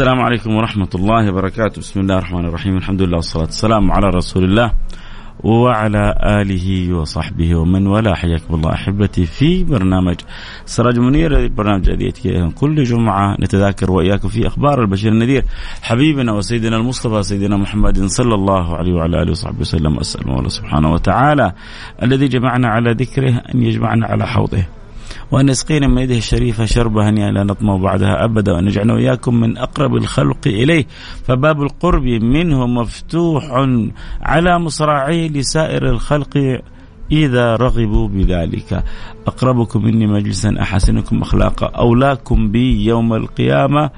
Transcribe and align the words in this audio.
السلام 0.00 0.20
عليكم 0.20 0.54
ورحمة 0.54 0.88
الله 0.94 1.30
وبركاته. 1.30 1.78
بسم 1.80 2.00
الله 2.00 2.18
الرحمن 2.18 2.44
الرحيم. 2.44 2.76
الحمد 2.76 3.02
لله 3.02 3.16
والصلاة 3.16 3.44
والسلام 3.44 3.92
على 3.92 4.08
رسول 4.08 4.44
الله 4.44 4.72
وعلى 5.44 6.14
آله 6.40 6.94
وصحبه 6.94 7.54
ومن 7.54 7.86
والاه. 7.86 8.14
حياكم 8.14 8.54
الله 8.54 8.72
أحبتي 8.72 9.26
في 9.26 9.64
برنامج 9.64 10.14
سراج 10.64 10.98
منير 10.98 11.48
برنامج 11.48 11.90
الذي 11.90 12.12
كل 12.60 12.84
جمعة. 12.84 13.36
نتذاكر 13.40 13.90
وإياكم 13.90 14.28
في 14.28 14.46
أخبار 14.46 14.80
البشير 14.80 15.12
النذير. 15.12 15.44
حبيبنا 15.82 16.32
وسيدنا 16.32 16.76
المصطفى 16.76 17.22
سيدنا 17.22 17.56
محمد 17.56 18.04
صلى 18.06 18.34
الله 18.34 18.76
عليه 18.76 18.92
وعلى 18.92 19.22
آله 19.22 19.30
وصحبه 19.30 19.60
وسلم. 19.60 19.98
أسأل 19.98 20.28
الله 20.28 20.48
سبحانه 20.48 20.92
وتعالى 20.92 21.52
الذي 22.02 22.28
جمعنا 22.28 22.68
على 22.68 22.92
ذكره 22.92 23.42
أن 23.54 23.62
يجمعنا 23.62 24.06
على 24.06 24.26
حوضه. 24.26 24.79
وأن 25.32 25.48
يسقينا 25.48 25.86
من 25.86 26.02
يده 26.02 26.16
الشريفة 26.16 26.64
شربة 26.64 27.08
هنيئة 27.08 27.30
لا 27.30 27.44
نطمع 27.44 27.76
بعدها 27.76 28.24
أبدا 28.24 28.52
وأن 28.52 28.66
يجعلنا 28.66 28.94
وإياكم 28.94 29.34
من 29.34 29.58
أقرب 29.58 29.96
الخلق 29.96 30.46
إليه. 30.46 30.86
فباب 31.24 31.62
القرب 31.62 32.04
منه 32.22 32.66
مفتوح 32.66 33.44
على 34.22 34.58
مصراعيه 34.58 35.28
لسائر 35.28 35.88
الخلق 35.88 36.60
إذا 37.12 37.56
رغبوا 37.56 38.08
بذلك. 38.08 38.84
أقربكم 39.26 39.84
مني 39.84 40.06
مجلسا 40.06 40.54
أحسنكم 40.60 41.22
أخلاقا 41.22 41.66
أولاكم 41.66 42.50
بي 42.50 42.84
يوم 42.84 43.14
القيامة 43.14 43.90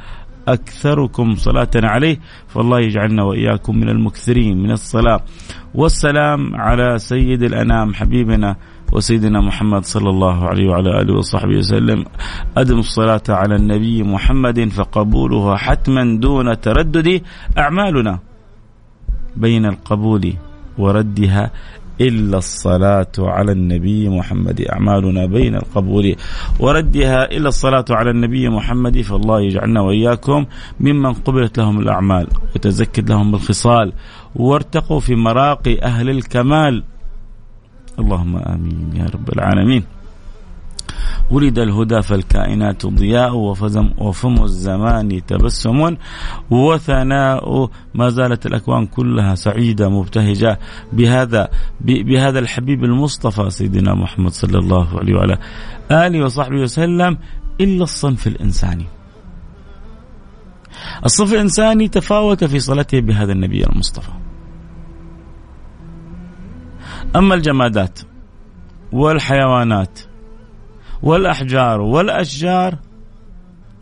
أكثركم 0.48 1.34
صلاة 1.34 1.71
عليه. 1.76 2.19
فالله 2.48 2.81
يجعلنا 2.81 3.22
وإياكم 3.22 3.76
من 3.76 3.88
المكثرين 3.88 4.62
من 4.62 4.71
الصلاة. 4.71 5.21
والسلام 5.75 6.56
على 6.56 6.98
سيد 6.98 7.42
الأنام 7.42 7.94
حبيبنا 7.94 8.56
وسيدنا 8.92 9.41
محمد 9.41 9.84
صلى 9.84 10.10
الله 10.10 10.44
عليه 10.48 10.69
وعلى 10.69 11.00
آله 11.00 11.14
وصحبه 11.14 11.56
وسلم. 11.58 12.04
أدم 12.56 12.78
الصلاة 12.78 13.22
على 13.28 13.54
النبي 13.56 14.03
محمد 14.03 14.69
فقبولها 14.69 15.56
حتما 15.56 16.19
دون 16.20 16.60
تردد. 16.60 17.22
أعمالنا 17.58 18.19
بين 19.36 19.66
القبول 19.66 20.32
وردها 20.78 21.50
إلا 22.00 22.38
الصلاة 22.38 23.12
على 23.19 23.53
النبي 23.53 24.08
محمد. 24.08 24.60
أعمالنا 24.60 25.26
بين 25.26 25.54
القبول 25.54 26.16
وردها 26.60 27.36
إلا 27.36 27.48
الصلاة 27.48 27.84
على 27.91 28.10
النبي 28.10 28.48
محمد. 28.48 29.00
فالله 29.00 29.41
يجعلنا 29.41 29.80
وإياكم 29.80 30.47
ممن 30.80 31.12
قبلت 31.12 31.59
لهم 31.59 31.78
الأعمال. 31.78 32.26
وتزكت 32.54 33.10
لهم 33.10 33.34
الخصال 33.34 33.92
وارتقوا 34.36 35.00
في 35.00 35.14
مراقي 35.14 35.82
أهل 35.82 36.10
الكمال. 36.10 36.82
اللهم 37.98 38.36
آمين 38.36 38.97
يا 38.97 39.04
رب 39.04 39.28
العالمين 39.28 39.84
ولد 41.30 41.58
الهدى 41.58 42.03
فالكائنات 42.03 42.86
ضياء 42.86 43.36
وفم 43.98 44.42
الزمان 44.44 45.26
تبسم 45.26 45.97
وثناء 46.50 47.70
ما 47.94 48.08
زالت 48.10 48.47
الأكوان 48.47 48.86
كلها 48.86 49.34
سعيدة 49.34 49.88
مبتهجة 49.88 50.58
بهذا 50.92 51.48
بهذا 51.80 52.38
الحبيب 52.38 52.84
المصطفى 52.84 53.50
سيدنا 53.50 53.94
محمد 53.94 54.30
صلى 54.30 54.59
الله 54.59 54.98
عليه 54.98 55.14
وعلى 55.14 55.38
آله 55.91 56.24
وصحبه 56.24 56.60
وسلم 56.60 57.19
إلا 57.60 57.82
الصنف 57.82 58.26
الإنساني. 58.26 58.86
الصنف 61.04 61.32
الإنساني 61.32 61.88
تفاوت 61.88 62.44
في 62.44 62.59
صلته 62.59 63.00
بهذا 63.00 63.32
النبي 63.32 63.66
المصطفى. 63.66 64.22
أما 67.17 67.34
الجمادات 67.34 67.99
والحيوانات 68.93 70.00
والأحجار 71.03 71.81
والأشجار 71.81 72.78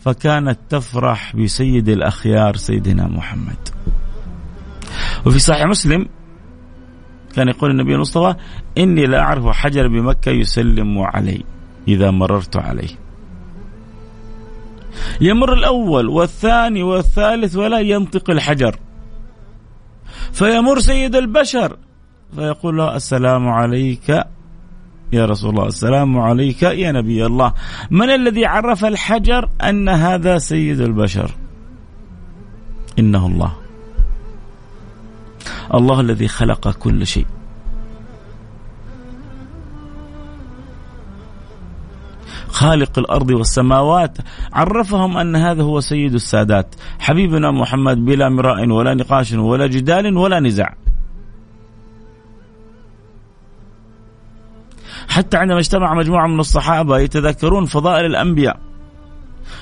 فكانت 0.00 0.58
تفرح 0.68 1.36
بسيد 1.36 1.88
الأخيار 1.88 2.56
سيدنا 2.56 3.08
محمد. 3.08 3.68
وفي 5.26 5.38
صحيح 5.38 5.66
مسلم 5.66 6.08
كان 7.36 7.48
يقول 7.48 7.70
النبي 7.70 7.94
المصطفى 7.94 8.34
إني 8.78 9.06
لا 9.06 9.20
أعرف 9.20 9.46
حجر 9.46 9.88
بمكة 9.88 10.30
يسلم 10.30 10.98
علي 10.98 11.44
إذا 11.88 12.10
مررت 12.10 12.56
عليه. 12.56 12.98
يمر 15.20 15.52
الأول 15.52 16.08
والثاني 16.08 16.82
والثالث 16.82 17.56
ولا 17.56 17.80
ينطق 17.80 18.30
الحجر. 18.30 18.76
فيمر 20.32 20.80
سيد 20.80 21.16
البشر 21.16 21.76
فيقول 22.34 22.76
له 22.76 22.96
السلام 22.96 23.48
عليك 23.48 24.08
يا 25.12 25.26
رسول 25.26 25.50
الله 25.50 25.66
السلام 25.66 26.18
عليك 26.18 26.62
يا 26.62 26.92
نبي 26.92 27.26
الله. 27.26 27.52
من 27.90 28.10
الذي 28.10 28.46
عرف 28.46 28.84
الحجر 28.84 29.48
أن 29.62 29.88
هذا 29.88 30.38
سيد 30.38 30.80
البشر؟ 30.80 31.30
إنه 32.98 33.26
الله. 33.26 33.52
الله 35.74 36.00
الذي 36.00 36.28
خلق 36.28 36.70
كل 36.70 37.06
شيء. 37.06 37.26
خالق 42.48 42.98
الأرض 42.98 43.30
والسماوات. 43.30 44.18
عرفهم 44.52 45.16
أن 45.16 45.36
هذا 45.36 45.62
هو 45.62 45.80
سيد 45.80 46.14
السادات. 46.14 46.74
حبيبنا 46.98 47.50
محمد 47.50 48.04
بلا 48.04 48.28
مراء 48.28 48.68
ولا 48.68 48.94
نقاش 48.94 49.32
ولا 49.32 49.66
جدال 49.66 50.16
ولا 50.16 50.40
نزاع. 50.40 50.74
حتى 55.10 55.36
عندما 55.36 55.58
اجتمع 55.58 55.94
مجموعة 55.94 56.26
من 56.26 56.40
الصحابة 56.40 56.98
يتذكرون 56.98 57.64
فضائل 57.66 58.04
الأنبياء. 58.06 58.60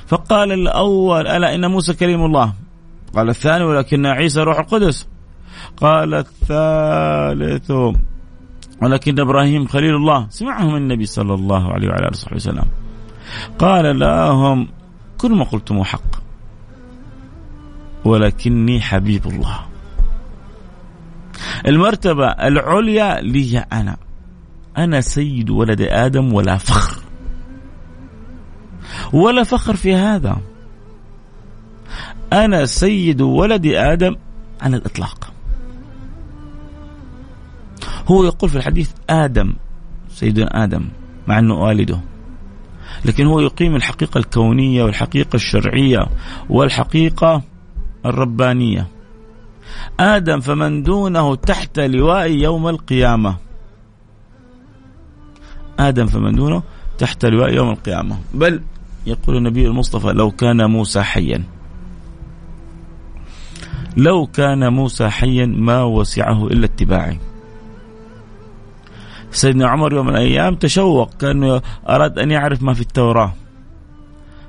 فقال 0.07 0.53
الأول 0.53 1.27
ألا 1.27 1.55
إن 1.55 1.71
موسى 1.71 1.95
كريم 1.95 2.25
الله؟ 2.25 2.53
قال 3.15 3.29
الثاني 3.29 3.65
ولكن 3.65 4.07
عيسى 4.07 4.41
روح 4.43 4.59
القدس. 4.59 5.09
قال 5.77 6.15
الثالث 6.15 7.71
ولكن 8.83 9.21
إبراهيم 9.21 9.67
خليل 9.67 9.95
الله. 9.95 10.27
سمعهم 10.31 10.77
النبي 10.77 11.07
صلى 11.07 11.35
الله 11.35 11.73
عليه 11.73 11.89
وعلى 11.89 12.01
آله 12.01 12.11
وصحبه 12.11 12.37
وسلم. 12.37 12.65
قال 13.59 13.99
لهم 13.99 14.69
كل 15.19 15.33
ما 15.33 15.45
قلتم 15.45 15.83
حق. 15.83 16.11
ولكني 18.05 18.81
حبيب 18.81 19.27
الله. 19.27 19.59
المرتبة 21.67 22.27
العليا 22.27 23.21
لي 23.21 23.59
أنا. 23.59 23.97
أنا 24.79 25.01
سيد 25.01 25.51
ولد 25.51 25.81
آدم 25.81 26.33
ولا 26.33 26.57
فخر. 26.57 27.03
ولا 29.13 29.43
فخر 29.43 29.77
في 29.77 29.95
هذا. 29.95 30.39
أنا 32.33 32.67
سيد 32.67 33.21
ولد 33.21 33.67
آدم 33.67 34.17
على 34.61 34.77
الإطلاق. 34.77 35.33
هو 38.07 38.25
يقول 38.25 38.51
في 38.51 38.57
الحديث 38.57 38.91
آدم 39.11 39.55
سيدنا 40.11 40.65
آدم 40.65 40.89
مع 41.27 41.39
أنه 41.39 41.55
والده. 41.55 42.01
لكن 43.05 43.27
هو 43.27 43.41
يقيم 43.41 43.77
الحقيقة 43.77 44.19
الكونية 44.19 44.85
والحقيقة 44.85 45.37
الشرعية 45.37 46.07
والحقيقة 46.49 47.43
الربانية. 48.07 48.89
آدم 50.01 50.41
فمن 50.41 50.83
دونه 50.83 51.35
تحت 51.35 51.79
لواء 51.79 52.31
يوم 52.31 52.69
القيامة. 52.69 53.48
آدم 55.79 56.07
فمن 56.07 56.35
دونه 56.35 56.63
تحت 56.99 57.25
لواء 57.25 57.55
يوم 57.55 57.71
القيامة. 57.71 58.19
بل 58.35 58.63
يقول 59.07 59.37
النبي 59.37 59.67
المصطفى 59.67 60.13
لو 60.13 60.31
كان 60.31 60.71
موسى 60.71 61.03
حيا. 61.03 61.45
لو 63.97 64.27
كان 64.27 64.73
موسى 64.73 65.09
حيا 65.09 65.47
ما 65.47 65.83
وسعه 65.83 66.47
إلا 66.47 66.65
اتباعي 66.65 67.19
سيدنا 69.31 69.69
عمر 69.69 69.93
يوم 69.93 70.07
من 70.07 70.13
الأيام 70.13 70.55
تشوق 70.55 71.15
كان 71.15 71.61
أراد 71.89 72.19
أن 72.19 72.31
يعرف 72.31 72.63
ما 72.63 72.75
في 72.75 72.81
التوراة. 72.81 73.33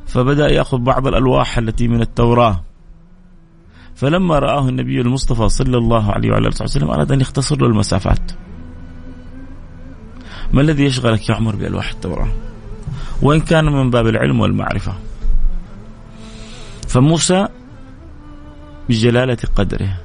فبدأ 0.08 0.52
يأخذ 0.52 0.78
بعض 0.78 1.08
الألواح 1.08 1.58
التي 1.58 1.88
من 1.88 2.02
التوراة. 2.02 2.64
فلما 3.96 4.40
رآه 4.40 4.70
النبي 4.70 5.02
المصطفى 5.02 5.50
صلى 5.50 5.78
الله 5.78 6.12
عليه 6.12 6.32
وعلى 6.32 6.48
آله 6.48 6.64
وسلم 6.64 6.90
أراد 6.90 7.12
أن 7.12 7.22
يختصر 7.22 7.58
له 7.58 7.68
المسافات. 7.68 8.32
ما 10.54 10.62
الذي 10.62 10.86
يشغلك 10.86 11.30
يا 11.30 11.36
عمر 11.36 11.56
بألواح 11.56 11.90
التوراة؟ 11.90 12.32
وإن 13.22 13.42
كان 13.42 13.66
من 13.66 13.90
باب 13.90 14.08
العلم 14.08 14.40
والمعرفة. 14.40 14.94
فموسى 16.88 17.48
بجلالة 18.90 19.38
قدره. 19.56 19.98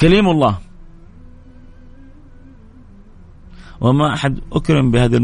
كليم 0.00 0.28
الله. 0.28 0.58
وما 3.80 4.14
أحد 4.14 4.40
أكرم 4.52 4.90
بهذه 4.90 5.16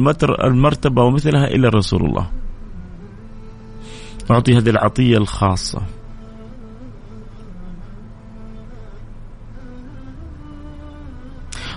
المرتبة 0.44 1.02
ومثلها 1.02 1.46
إلا 1.46 1.68
رسول 1.68 2.04
الله. 2.04 2.30
أعطي 4.30 4.58
هذه 4.58 4.70
العطية 4.70 5.18
الخاصة. 5.18 5.82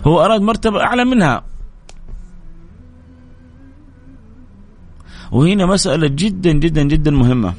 هو 0.07 0.25
أراد 0.25 0.41
مرتبة 0.41 0.83
أعلى 0.83 1.05
منها. 1.05 1.43
وهنا 5.31 5.65
مسألة 5.65 6.07
جدا 6.07 6.51
جدا 6.51 6.83
جدا 6.83 7.11
مهمة. 7.11 7.53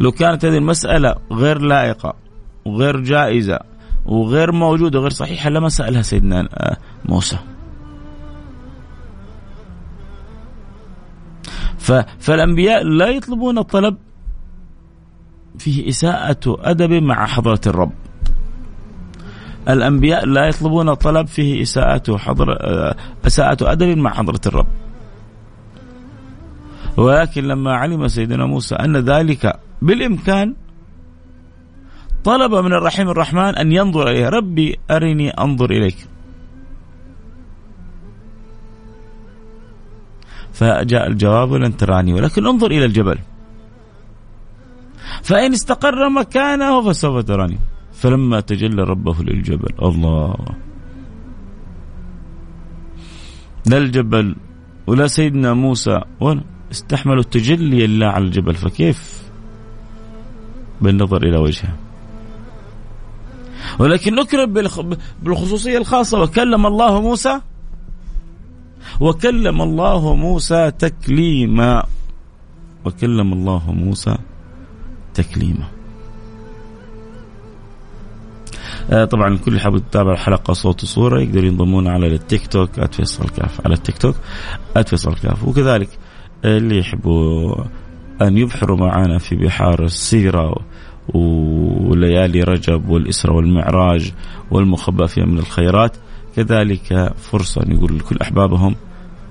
لو 0.00 0.12
كانت 0.12 0.44
هذه 0.44 0.56
المسألة 0.56 1.14
غير 1.32 1.58
لائقة 1.58 2.14
وغير 2.64 3.00
جائزة 3.00 3.58
وغير 4.06 4.52
موجودة 4.52 4.98
وغير 4.98 5.10
صحيحة 5.10 5.50
لما 5.50 5.68
سألها 5.68 6.02
سيدنا 6.02 6.48
آه، 6.54 6.76
موسى. 7.04 7.38
فالأنبياء 12.18 12.84
لا 12.84 13.08
يطلبون 13.08 13.58
الطلب 13.58 13.96
فيه 15.58 15.88
إساءة 15.88 16.38
أدب 16.46 16.92
مع 16.92 17.26
حضرة 17.26 17.60
الرب. 17.66 17.92
الأنبياء 19.68 20.26
لا 20.26 20.48
يطلبون 20.48 20.94
طلب 20.94 21.26
فيه 21.26 21.62
إساءة 21.62 22.16
حضر 22.16 22.56
آه، 22.60 22.96
إساءة 23.26 23.72
أدب 23.72 23.98
مع 23.98 24.14
حضرة 24.14 24.40
الرب. 24.46 24.66
ولكن 26.96 27.44
لما 27.44 27.72
علم 27.74 28.08
سيدنا 28.08 28.46
موسى 28.46 28.74
أن 28.74 28.96
ذلك 28.96 29.60
بالإمكان 29.82 30.54
طلب 32.24 32.54
من 32.54 32.72
الرحيم 32.72 33.08
الرحمن 33.08 33.56
أن 33.56 33.72
ينظر 33.72 34.08
إليه. 34.08 34.28
ربي 34.28 34.78
أرني 34.90 35.30
أنظر 35.30 35.70
إليك. 35.70 36.08
فجاء 40.52 41.06
الجواب 41.06 41.52
لن 41.52 41.76
تراني 41.76 42.12
ولكن 42.12 42.46
انظر 42.46 42.70
إلى 42.70 42.84
الجبل. 42.84 43.18
فإن 45.22 45.52
استقر 45.52 46.08
مكانه 46.10 46.82
فسوف 46.82 47.24
تراني. 47.24 47.58
فلما 47.96 48.40
تجلى 48.40 48.82
ربه 48.82 49.16
للجبل 49.22 49.72
الله! 49.82 50.36
لا 53.66 53.78
الجبل 53.78 54.36
ولا 54.86 55.06
سيدنا 55.06 55.54
موسى 55.54 56.00
ولا 56.20 56.55
استحملوا 56.72 57.22
تجلي 57.22 57.84
الله 57.84 58.06
على 58.06 58.24
الجبل 58.24 58.54
فكيف؟ 58.54 59.22
بالنظر 60.80 61.22
إلى 61.22 61.38
وجهه. 61.38 61.76
ولكن 63.78 64.14
نكرم 64.14 64.52
بالخصوصية 65.22 65.78
الخاصة 65.78 66.22
وكلم 66.22 66.66
الله 66.66 67.00
موسى 67.00 67.40
وكلم 69.00 69.62
الله 69.62 70.14
موسى 70.14 70.70
تكليما. 70.70 71.82
وكلم 72.84 73.32
الله 73.32 73.72
موسى 73.72 74.16
تكليما. 75.14 75.66
آه 78.90 79.04
طبعا 79.04 79.38
اللي 79.48 79.60
حابب 79.60 79.76
يتابع 79.76 80.12
الحلقة 80.12 80.52
صوت 80.52 80.82
وصورة 80.82 81.20
يقدر 81.20 81.44
ينضمون 81.44 81.88
على 81.88 82.06
التيك 82.06 82.46
توك 82.46 82.84
@فيصل 82.94 83.28
كاف 83.28 83.60
على 83.66 83.74
التيك 83.74 83.98
توك 83.98 84.16
@فيصل 84.86 85.14
كاف. 85.14 85.44
وكذلك 85.44 85.88
اللي 86.46 86.78
يحبوا 86.78 87.54
أن 88.22 88.38
يبحروا 88.38 88.76
معنا 88.78 89.18
في 89.18 89.36
بحار 89.36 89.84
السيرة 89.84 90.54
وليالي 91.14 92.40
رجب 92.40 92.88
والإسرة 92.88 93.32
والمعراج 93.32 94.12
والمخبى 94.50 95.06
فيها 95.06 95.24
من 95.24 95.38
الخيرات. 95.38 95.96
كذلك 96.36 97.12
فرصة 97.16 97.62
أن 97.62 97.72
يقول 97.72 97.98
لكل 97.98 98.16
أحبابهم 98.22 98.74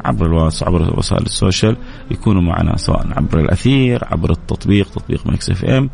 عبر 0.05 0.25
الواتس 0.25 0.63
عبر 0.63 0.99
وسائل 0.99 1.25
السوشيال 1.25 1.77
يكونوا 2.11 2.41
معنا 2.41 2.77
سواء 2.77 3.07
عبر 3.11 3.39
الأثير 3.39 3.99
عبر 4.05 4.31
التطبيق 4.31 4.89
تطبيق 4.89 5.27
مكس 5.27 5.49
إف 5.49 5.65
إم 5.65 5.89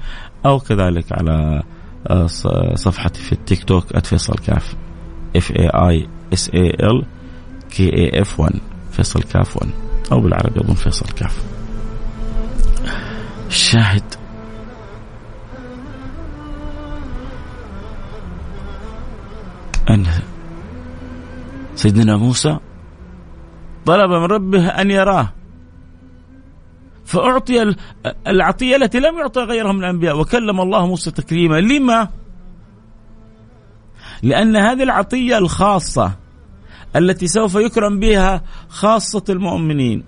أو 0.46 0.60
كذلك 0.60 1.06
على 1.12 1.64
آه، 2.08 2.26
صفحتي 2.76 3.22
في 3.22 3.32
التيك 3.32 3.64
توك 3.64 3.98
@فيصل 3.98 4.36
كاف 4.36 4.76
F 5.36 5.52
A 5.52 5.68
I 5.68 6.08
S 6.34 6.50
A 6.54 6.70
L 6.70 7.06
K 7.72 7.94
A 7.94 8.22
F 8.22 8.40
1 8.40 8.54
فيصل 8.92 9.24
كاف 9.24 9.58
1 9.58 9.70
أو 10.12 10.20
بالعربي 10.20 10.60
أظن 10.60 10.74
فيصل 10.74 11.06
كاف 11.06 11.44
الشاهد 13.48 14.04
أن 19.90 20.06
سيدنا 21.76 22.18
موسى 22.18 22.58
طلب 23.86 24.10
من 24.10 24.26
ربه 24.26 24.68
أن 24.68 24.92
يراه 24.92 25.30
فأعطي 27.06 27.76
العطية 28.28 28.76
التي 28.76 29.00
لم 29.00 29.18
يعطى 29.18 29.42
غيرها 29.42 29.72
من 29.72 29.80
الأنبياء 29.80 30.20
وكلم 30.20 30.62
الله 30.62 30.88
موسى 30.88 31.12
تكريما. 31.12 31.56
لما؟ 31.60 32.08
لأن 34.24 34.56
هذه 34.56 34.84
العطية 34.84 35.38
الخاصة 35.38 36.12
التي 36.96 37.28
سوف 37.28 37.56
يكرم 37.56 38.00
بها 38.00 38.44
خاصة 38.70 39.24
المؤمنين. 39.30 40.04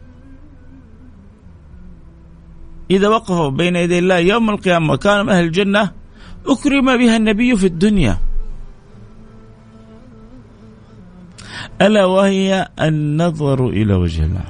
إذا 2.92 3.08
وقفوا 3.08 3.50
بين 3.50 3.76
يدي 3.76 4.00
الله 4.00 4.18
يوم 4.18 4.50
القيامة 4.50 4.94
وكانوا 4.94 5.34
أهل 5.34 5.44
الجنة 5.44 5.92
أكرم 6.48 6.98
بها 6.98 7.18
النبي 7.18 7.56
في 7.56 7.68
الدنيا. 7.68 8.18
ألا 11.82 12.06
وهي 12.06 12.68
النظر 12.82 13.68
إلى 13.68 13.94
وجه 13.94 14.26
الله. 14.26 14.46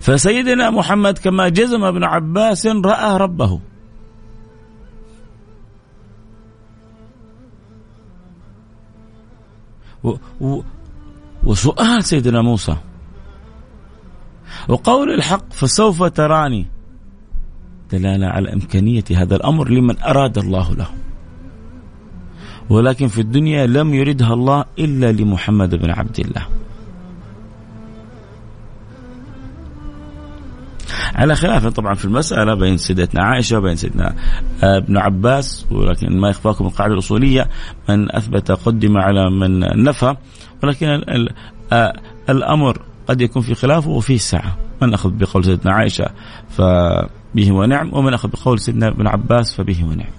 فسيدنا 0.00 0.70
محمد 0.70 1.18
كما 1.18 1.48
جزم 1.48 1.84
ابن 1.84 2.04
عباس 2.04 2.66
رأى 2.66 3.16
ربه. 3.16 3.60
و 10.40 10.62
وسؤال 11.44 12.04
سيدنا 12.04 12.42
موسى. 12.42 12.76
وقول 14.68 15.14
الحق 15.14 15.52
فسوف 15.52 16.02
تراني 16.02 16.66
دلالة 17.92 18.26
على 18.26 18.52
إمكانية 18.52 19.04
هذا 19.12 19.36
الأمر 19.36 19.68
لمن 19.68 20.02
أراد 20.02 20.38
الله 20.38 20.74
له. 20.74 20.88
ولكن 22.70 23.08
في 23.08 23.20
الدنيا 23.20 23.66
لم 23.66 23.94
يردها 23.94 24.34
الله 24.34 24.64
إلا 24.78 25.12
لمحمد 25.12 25.74
بن 25.74 25.90
عبد 25.90 26.20
الله. 26.20 26.46
على 31.18 31.36
خلاف 31.36 31.66
طبعا 31.66 31.94
في 31.94 32.04
المسألة 32.04 32.54
بين 32.54 32.76
سيدتنا 32.76 33.24
عائشة 33.24 33.58
وبين 33.58 33.76
سيدنا 33.76 34.14
آه، 34.62 34.76
ابن 34.76 34.96
عباس 34.96 35.66
ولكن 35.70 36.20
ما 36.20 36.28
يخفاكم 36.28 36.66
القاعدة 36.66 36.94
الأصولية 36.94 37.48
من 37.88 38.16
أثبت 38.16 38.50
قدم 38.50 38.96
على 38.96 39.30
من 39.30 39.60
نفى 39.84 40.16
ولكن 40.62 41.02
آه، 41.72 41.92
الأمر 42.28 42.82
قد 43.08 43.20
يكون 43.20 43.42
في 43.42 43.54
خلافه 43.54 43.90
وفيه 43.90 44.16
سعة. 44.16 44.56
من 44.82 44.94
أخذ 44.94 45.10
بقول 45.10 45.44
سيدنا 45.44 45.72
عائشة 45.74 46.10
فبه 46.48 47.52
ونعم 47.52 47.94
ومن 47.94 48.14
أخذ 48.14 48.28
بقول 48.28 48.60
سيدنا 48.60 48.88
ابن 48.88 49.06
عباس 49.06 49.54
فبه 49.54 49.84
ونعم. 49.84 50.10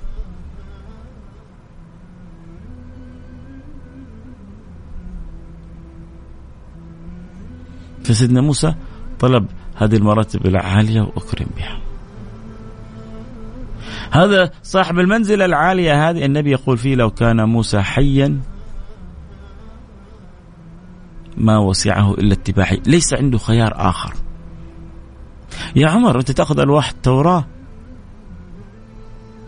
فسيدنا 8.03 8.41
موسى 8.41 8.74
طلب 9.20 9.46
هذه 9.79 9.95
المراتب 9.95 10.45
العالية 10.45 11.01
وأكرم 11.01 11.48
بها. 11.57 11.79
هذا 14.12 14.51
صاحب 14.63 15.00
المنزلة 15.00 15.45
العالية 15.45 16.09
هذه 16.09 16.25
النبي 16.25 16.51
يقول 16.51 16.77
فيه 16.77 16.95
لو 16.95 17.09
كان 17.09 17.43
موسى 17.43 17.81
حيا 17.81 18.41
ما 21.38 21.57
وسعه 21.57 22.13
إلا 22.13 22.33
اتباعي. 22.33 22.81
ليس 22.88 23.13
عنده 23.13 23.38
خيار 23.38 23.74
آخر. 23.75 24.13
يا 25.75 25.89
عمر 25.89 26.19
أنت 26.19 26.31
تأخذ 26.31 26.59
ألواح 26.59 26.89
التوراة؟ 26.89 27.45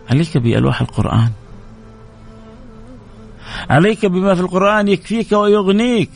عليك 0.10 0.38
بألواح 0.38 0.82
القرآن. 0.82 1.32
عليك 3.70 4.06
بما 4.06 4.36
في 4.36 4.42
القرآن 4.42 4.88
يكفيك 4.88 5.32
ويغنيك. 5.32 6.12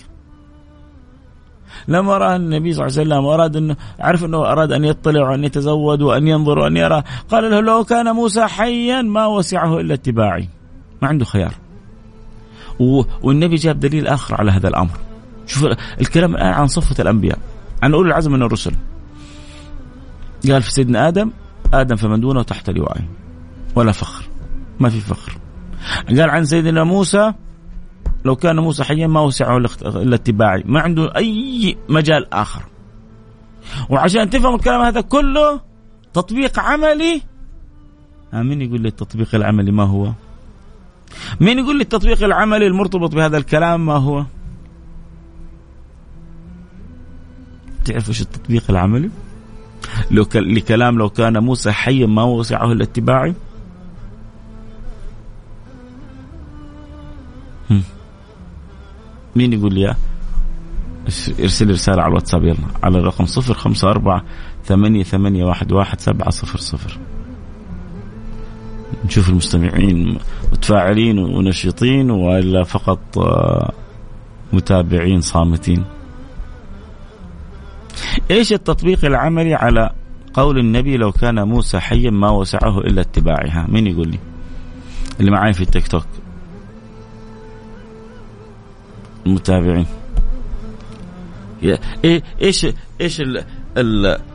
لما 1.88 2.18
راى 2.18 2.36
النبي 2.36 2.74
صلى 2.74 2.86
الله 2.86 3.00
عليه 3.00 3.10
وسلم 3.10 3.26
واراد 3.26 3.56
انه 3.56 3.76
عرف 4.00 4.26
أنه 4.26 4.38
أراد 4.38 4.72
أن 4.72 4.84
يطلع 4.86 5.30
وأن 5.30 5.44
يتزود 5.44 6.02
وأن 6.02 6.28
ينظر 6.28 6.60
وأن 6.60 6.78
يرى. 6.78 7.04
قال 7.32 7.52
له 7.52 7.60
لو 7.60 7.84
كان 7.84 8.16
موسى 8.16 8.46
حيا 8.48 9.02
ما 9.02 9.26
وسعه 9.26 9.80
إلا 9.80 9.94
اتباعي. 9.94 10.50
ما 11.02 11.08
عنده 11.08 11.26
خيار. 11.26 11.54
والنبي 13.24 13.56
جاب 13.56 13.80
دليل 13.80 14.08
آخر 14.08 14.36
على 14.36 14.52
هذا 14.52 14.68
الأمر. 14.68 14.98
شوف 15.48 15.68
الكلام 16.02 16.36
الآن 16.36 16.54
عن 16.54 16.68
صفه 16.68 17.02
الأنبياء. 17.02 17.40
عن 17.84 17.94
أولي 17.94 18.08
العزم 18.08 18.32
من 18.32 18.44
الرسل. 18.44 18.72
قال 20.50 20.62
في 20.62 20.72
سيدنا 20.72 21.08
آدم 21.08 21.32
آدم 21.74 21.96
فمن 21.96 22.22
دونه 22.22 22.44
تحت 22.44 22.70
لوائه. 22.70 23.04
ولا 23.76 23.92
فخر. 23.92 24.24
ما 24.80 24.90
في 24.90 25.00
فخر. 25.00 25.38
قال 26.08 26.30
عن 26.30 26.46
سيدنا 26.46 26.84
موسى 26.84 27.34
لو 28.26 28.36
كان 28.36 28.60
موسى 28.60 28.84
حيا 28.84 29.08
ما 29.08 29.22
وسعه 29.22 29.58
إلا 29.58 30.20
ما 30.66 30.80
عنده 30.80 31.16
أي 31.16 31.78
مجال 31.90 32.34
آخر. 32.34 32.64
وعشان 33.90 34.30
تفهم 34.30 34.56
الكلام 34.56 34.82
هذا 34.82 35.02
كله 35.02 35.62
تطبيق 36.14 36.60
عملي. 36.60 37.22
آه، 38.34 38.42
مين 38.42 38.62
يقول 38.62 38.82
لي 38.82 38.88
التطبيق 38.88 39.36
العملي 39.36 39.72
ما 39.72 39.84
هو؟ 39.84 40.12
مين 41.40 41.60
يقول 41.60 41.76
لي 41.78 41.84
التطبيق 41.84 42.24
العملي 42.24 42.68
المرتبط 42.68 43.16
بهذا 43.16 43.38
الكلام 43.38 43.86
ما 43.86 43.94
هو؟ 43.94 44.26
تعرف 47.86 48.10
إيش 48.10 48.22
التطبيق 48.22 48.64
العملي؟ 48.70 49.10
لو 50.12 50.26
ك... 50.26 50.36
لكلام 50.36 50.98
لو 50.98 51.10
كان 51.10 51.44
موسى 51.44 51.72
حيا 51.72 52.06
ما 52.06 52.24
وسعه 52.24 52.72
إلا 52.72 52.84
اتباعي؟ 52.84 53.34
مين 59.36 59.54
يقول 59.54 59.74
لي 59.74 59.96
ارسل 61.40 61.70
رسالة 61.70 62.02
على 62.02 62.10
الواتساب 62.10 62.44
يلا. 62.44 62.58
على 62.84 62.98
الرقم 62.98 63.26
صفر 63.26 63.54
خمسة 63.54 63.90
أربعة 63.90 64.24
ثمانية 64.66 65.04
ثمانية 65.04 65.46
واحد 65.46 65.72
واحد 65.72 66.00
سبعة 66.00 66.30
صفر 66.30 66.60
صفر. 66.60 66.98
نشوف 69.06 69.30
المستمعين 69.30 70.18
متفاعلين 70.52 71.20
ونشيطين 71.20 72.12
ولا 72.12 72.64
فقط 72.64 73.18
آه، 73.18 73.72
متابعين 74.54 75.22
صامتين. 75.22 75.84
إيش 78.32 78.54
التطبيق 78.54 79.06
العملي 79.06 79.54
على 79.54 79.90
قول 80.34 80.60
النبي 80.60 80.98
لو 80.98 81.12
كان 81.12 81.48
موسى 81.48 81.80
حيا 81.80 82.10
ما 82.10 82.30
وسعه 82.30 82.80
إلا 82.80 83.02
اتباعها؟ 83.02 83.68
مين 83.70 83.88
يقول 83.88 84.08
لي؟ 84.08 84.20
اللي 85.20 85.32
معاي 85.32 85.54
في 85.54 85.62
التيك 85.62 85.88
توك. 85.88 86.06
المتابعين. 89.26 89.86
إيه، 92.04 92.24
إيش 92.42 92.68
إيش 93.02 93.22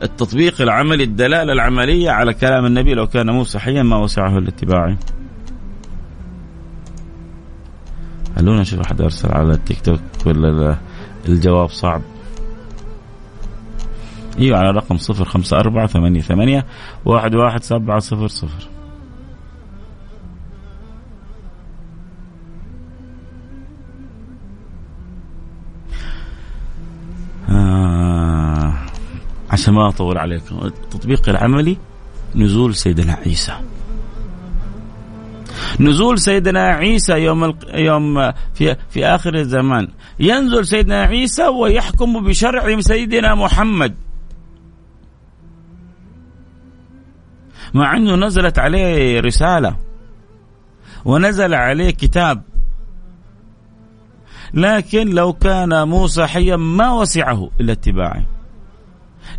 التطبيق 0.03 0.61
العملي 0.61 1.03
الدلالة 1.03 1.53
العملية 1.53 2.11
على 2.11 2.33
كلام 2.33 2.65
النبي 2.65 2.93
لو 2.93 3.07
كان 3.07 3.29
موسى 3.29 3.59
حيا 3.59 3.83
ما 3.83 3.97
وسعه 3.97 4.37
الاتباع 4.37 4.95
خلونا 8.35 8.61
نشوف 8.61 8.79
أحد 8.79 9.01
أرسل 9.01 9.31
على 9.31 9.53
التيك 9.53 9.81
توك 9.81 9.99
ولا 10.25 10.77
الجواب 11.29 11.69
صعب. 11.69 12.01
إيوه 14.39 14.57
على 14.57 14.71
رقم 14.71 14.97
صفر 14.97 15.25
خمسة 15.25 15.59
أربعة 15.59 15.87
ثمانية 15.87 16.21
ثمانية 16.21 16.65
واحد 17.05 17.35
واحد 17.35 17.63
سبعة 17.63 17.99
صفر 17.99 18.27
صفر. 18.27 18.67
آه 27.51 28.73
عشان 29.49 29.73
ما 29.73 29.89
أطول 29.89 30.17
عليكم 30.17 30.59
التطبيق 30.65 31.29
العملي 31.29 31.77
نزول 32.35 32.75
سيدنا 32.75 33.13
عيسى. 33.13 33.53
نزول 35.79 36.19
سيدنا 36.19 36.63
عيسى 36.65 37.13
يوم 37.13 37.43
ال... 37.43 37.55
يوم 37.73 38.31
في 38.53 38.75
في 38.89 39.05
آخر 39.05 39.35
الزمان. 39.35 39.87
ينزل 40.19 40.65
سيدنا 40.65 41.01
عيسى 41.01 41.47
ويحكم 41.47 42.23
بشرع 42.23 42.79
سيدنا 42.79 43.35
محمد. 43.35 43.95
مع 47.73 47.97
أنه 47.97 48.15
نزلت 48.15 48.59
عليه 48.59 49.19
رسالة 49.19 49.75
ونزل 51.05 51.53
عليه 51.53 51.91
كتاب. 51.91 52.50
لكن 54.53 55.09
لو 55.09 55.33
كان 55.33 55.87
موسى 55.87 56.27
حيا 56.27 56.55
ما 56.55 56.93
وسعه 56.93 57.49
إلا 57.59 57.71
اتباعه 57.71 58.25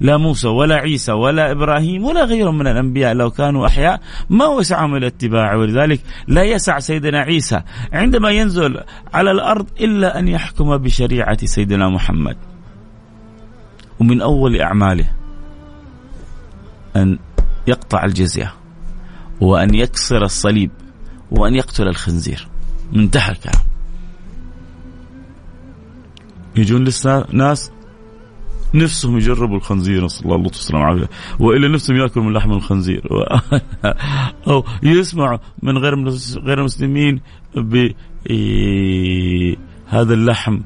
لا 0.01 0.17
موسى 0.17 0.49
ولا 0.49 0.75
عيسى 0.75 1.13
ولا 1.13 1.51
إبراهيم 1.51 2.05
ولا 2.05 2.25
غيرهم 2.25 2.59
من 2.59 2.67
الأنبياء 2.67 3.15
لو 3.15 3.31
كانوا 3.31 3.67
أحياء 3.67 4.01
ما 4.31 4.47
وسعهم 4.47 4.97
إلا 4.97 5.07
اتباعه 5.07 5.59
ولذلك 5.59 6.01
لا 6.29 6.43
يسع 6.43 6.79
سيدنا 6.79 7.21
عيسى 7.21 7.63
عندما 7.93 8.31
ينزل 8.31 8.81
على 9.15 9.31
الأرض 9.31 9.67
إلا 9.81 10.19
أن 10.19 10.29
يحكم 10.29 10.77
بشريعة 10.77 11.47
سيدنا 11.47 11.89
محمد. 11.89 12.37
ومن 14.01 14.23
أول 14.23 14.61
أعماله 14.61 15.11
أن 16.97 17.19
يقطع 17.67 18.05
الجزية 18.05 18.55
وأن 19.41 19.75
يكسر 19.75 20.23
الصليب 20.23 20.71
وأن 21.31 21.55
يقتل 21.55 21.89
الخنزير. 21.89 22.49
منتهى 22.93 23.33
الكلام. 23.33 23.72
يجون 26.57 26.85
لسه 26.85 27.25
ناس 27.33 27.73
نفسهم 28.75 29.17
يجربوا 29.17 29.57
الخنزير 29.57 30.05
نسأل 30.05 30.25
الله 30.25 30.37
والسلامة 30.37 30.85
والعافية. 30.85 31.11
وإلا 31.39 31.69
نفسهم 31.69 31.97
يأكلوا 31.97 32.25
من 32.25 32.33
لحم 32.33 32.53
الخنزير. 32.53 33.03
أو 34.49 34.65
يسمعوا 34.83 35.39
من 35.63 35.79
غير 35.79 36.09
غير 36.39 36.59
المسلمين 36.59 37.21
بهذا 37.57 37.85
اللحم 40.15 40.61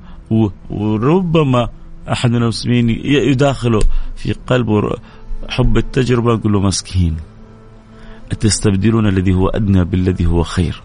وربما 0.70 1.68
أحد 2.12 2.30
من 2.30 2.42
المسلمين 2.42 2.90
يداخله 3.04 3.80
في 4.16 4.32
قلبه 4.32 4.90
حب 5.48 5.76
التجربة 5.76 6.34
يقول 6.34 6.52
له 6.52 6.60
مسكين. 6.60 7.16
أتستبدلون 8.32 9.06
الذي 9.06 9.34
هو 9.34 9.48
أدنى 9.48 9.84
بالذي 9.84 10.26
هو 10.26 10.42
خير؟ 10.42 10.82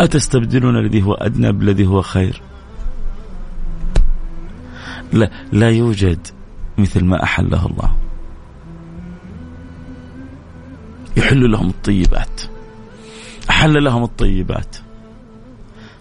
أتستبدلون 0.00 0.76
الذي 0.76 1.02
هو 1.02 1.14
أدنى 1.14 1.52
بالذي 1.52 1.86
هو 1.86 2.02
خير؟ 2.02 2.42
لا, 5.12 5.30
لا 5.52 5.70
يوجد 5.70 6.26
مثل 6.78 7.04
ما 7.04 7.22
أحله 7.22 7.66
الله. 7.66 7.96
يحل 11.16 11.50
لهم 11.50 11.68
الطيبات. 11.68 12.40
أحل 13.50 13.84
لهم 13.84 14.02
الطيبات. 14.02 14.76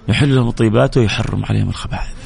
يحل 0.08 0.36
لهم 0.36 0.48
الطيبات 0.48 0.98
ويحرم 0.98 1.46
عليهم 1.46 1.70
الخبائث. 1.70 2.20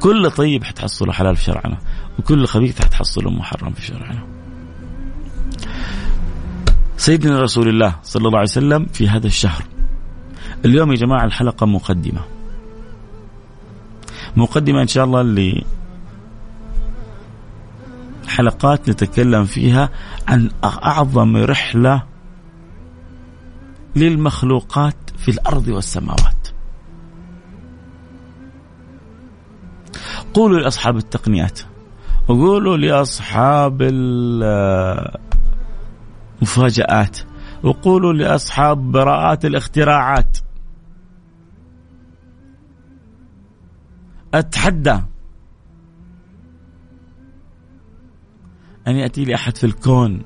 كل 0.00 0.30
طيب 0.30 0.64
حتحصله 0.64 1.12
حلال 1.12 1.36
في 1.36 1.44
شرعنا 1.44 1.78
وكل 2.18 2.46
خبيث 2.46 2.82
حتحصله 2.82 3.30
محرم 3.30 3.72
في 3.72 3.86
شرعنا. 3.86 4.26
سيدنا 6.96 7.42
رسول 7.42 7.68
الله 7.68 7.94
صلى 8.02 8.26
الله 8.26 8.38
عليه 8.38 8.48
وسلم 8.48 8.86
في 8.86 9.08
هذا 9.08 9.26
الشهر. 9.26 9.64
اليوم 10.64 10.90
يا 10.90 10.96
جماعة 10.96 11.24
الحلقة 11.24 11.66
مقدمة. 11.66 12.20
مقدمة 14.36 14.82
إن 14.82 14.86
شاء 14.86 15.04
الله 15.04 15.20
حلقات 18.30 18.90
نتكلم 18.90 19.44
فيها 19.44 19.90
عن 20.28 20.50
أعظم 20.64 21.36
رحلة 21.36 22.02
للمخلوقات 23.96 24.94
في 25.18 25.30
الأرض 25.30 25.68
والسماوات. 25.68 26.48
قولوا 30.34 30.58
لأصحاب 30.58 30.96
التقنيات. 30.96 31.60
وقولوا 32.28 32.76
لأصحاب 32.76 33.82
المفاجآت. 36.42 37.18
وقولوا 37.62 38.12
لأصحاب 38.12 38.92
براءات 38.92 39.44
الاختراعات. 39.44 40.38
أتحدى 44.34 45.00
أن 48.88 48.96
يأتي 48.96 49.24
لي 49.24 49.34
أحد 49.34 49.56
في 49.56 49.64
الكون 49.64 50.22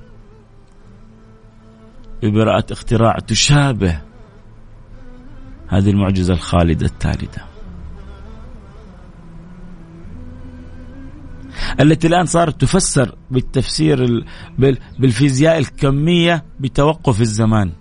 ببراءة 2.23 2.73
اختراع 2.73 3.18
تشابه 3.18 4.00
هذه 5.68 5.90
المعجزة 5.90 6.34
الخالدة 6.34 6.87
التالدة. 6.87 7.44
التي 11.80 12.06
الآن 12.06 12.26
صارت 12.26 12.61
تفسر 12.61 13.14
بالتفسير 13.30 14.25
بالفيزياء 14.99 15.58
الكمية 15.58 16.44
بتوقف 16.61 17.20
الزمان. 17.20 17.73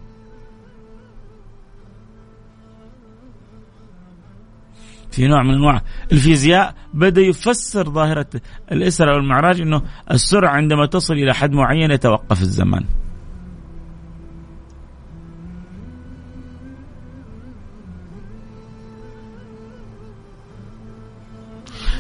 في 5.14 5.28
نوع 5.28 5.44
من 5.44 5.54
أنواع 5.54 5.82
الفيزياء 6.12 6.76
بدأ 6.94 7.22
يفسر 7.22 7.90
ظاهرة 7.90 8.28
الإسراء 8.72 9.16
والمعراج 9.16 9.62
إنه 9.62 9.82
السرعة 10.12 10.52
عندما 10.52 10.86
تصل 10.86 11.14
إلى 11.14 11.34
حد 11.34 11.52
معين 11.52 11.92
يتوقف 11.92 12.42
الزمان. 12.42 12.84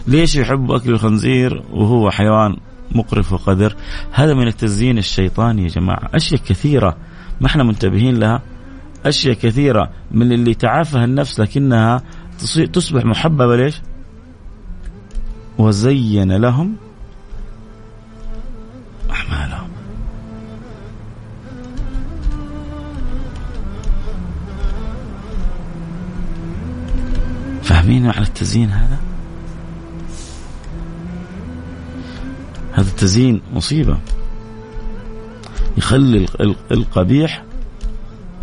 ليش 0.07 0.35
يحب 0.35 0.71
أكل 0.71 0.89
الخنزير 0.89 1.63
وهو 1.71 2.11
حيوان 2.11 2.57
مقرف 2.91 3.33
وقذر؟ 3.33 3.75
هذا 4.11 4.33
من 4.33 4.47
التزيين 4.47 4.97
الشيطاني 4.97 5.63
يا 5.63 5.67
جماعة، 5.67 6.09
أشياء 6.13 6.41
كثيرة 6.41 6.97
ما 7.41 7.47
إحنا 7.47 7.63
منتبهين 7.63 8.19
لها 8.19 8.41
أشياء 9.05 9.33
كثيرة 9.35 9.89
من 10.11 10.31
اللي 10.31 10.53
تعافها 10.53 11.05
النفس 11.05 11.39
لكنها 11.39 12.01
تصبح 12.73 13.05
محببة 13.05 13.55
ليش؟ 13.55 13.81
وزين 15.57 16.31
لهم 16.31 16.75
أعمالهم. 19.09 19.69
فاهمين 27.63 28.05
معنى 28.07 28.21
التزيين 28.21 28.69
هذا؟ 28.69 28.97
هذا 32.73 32.89
التزيين 32.89 33.41
مصيبة. 33.53 33.97
يخلي 35.77 36.25
القبيح 36.71 37.43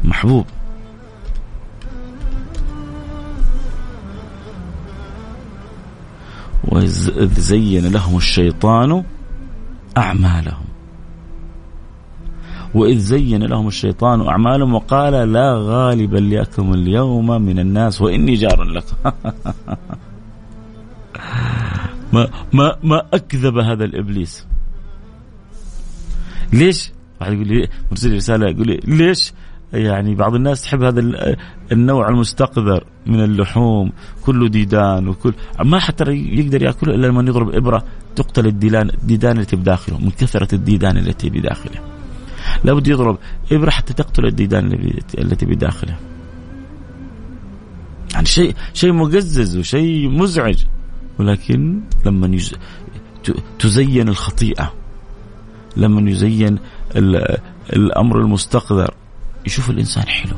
محبوب. 0.05 0.47
وإذ 6.65 7.41
زين 7.41 7.87
لهم 7.87 8.17
الشيطان 8.17 9.05
أعمالهم. 9.97 10.65
وإذ 12.75 12.99
زين 12.99 13.43
لهم 13.43 13.69
الشيطان 13.69 14.27
أعمالهم 14.29 14.75
وقال 14.75 15.33
لا 15.33 15.55
غالب 15.57 16.15
لكم 16.15 16.75
اليوم 16.75 17.43
من 17.43 17.59
الناس 17.59 18.01
وإني 18.01 18.35
جار 18.35 18.63
لكم 18.63 18.97
ما 22.13 22.29
ما 22.53 22.77
ما 22.83 23.03
أكذب 23.13 23.59
هذا 23.59 23.85
الإبليس. 23.85 24.47
ليش؟ 26.53 26.93
واحد 27.21 27.33
يقول 27.33 27.49
لي 27.49 27.69
مرسل 27.91 28.15
رسالة 28.17 28.49
يقول 28.51 28.67
لي 28.67 28.81
ليش 28.85 29.33
يعني 29.73 30.15
بعض 30.15 30.35
الناس 30.35 30.63
تحب 30.63 30.83
هذا 30.83 31.01
النوع 31.73 32.09
المستقذر 32.09 32.85
من 33.07 33.25
اللحوم 33.25 33.93
كله 34.23 34.49
ديدان 34.49 35.09
وكل 35.09 35.35
ما 35.65 35.79
حتى 35.79 36.05
يقدر 36.13 36.63
ياكله 36.63 36.95
إلا 36.95 37.07
لما 37.07 37.23
يضرب 37.23 37.55
إبرة 37.55 37.85
تقتل 38.17 38.47
الديدان 38.47 38.91
الديدان 38.91 39.39
التي 39.39 39.57
بداخله 39.57 39.99
من 39.99 40.11
كثرة 40.11 40.55
الديدان 40.55 40.97
التي 40.97 41.31
بداخله. 41.31 41.81
لابد 42.65 42.89
يضرب 42.89 43.19
إبرة 43.53 43.71
حتى 43.71 43.95
تقتل 43.95 44.27
الديدان 44.27 44.93
التي 45.19 45.47
بداخله. 45.47 45.97
يعني 48.15 48.27
شيء 48.27 48.55
شيء 48.75 48.93
مقزز 48.93 49.59
وشيء 49.59 50.09
مزعج 50.09 50.65
ولكن 51.19 51.81
لما 52.07 52.27
يز... 52.27 52.55
تزين 53.59 54.09
الخطيئة 54.09 54.73
لما 55.77 56.11
يزين 56.11 56.59
الأمر 57.73 58.21
المستقذر 58.21 58.95
يشوف 59.47 59.71
الإنسان 59.71 60.09
حلو. 60.09 60.37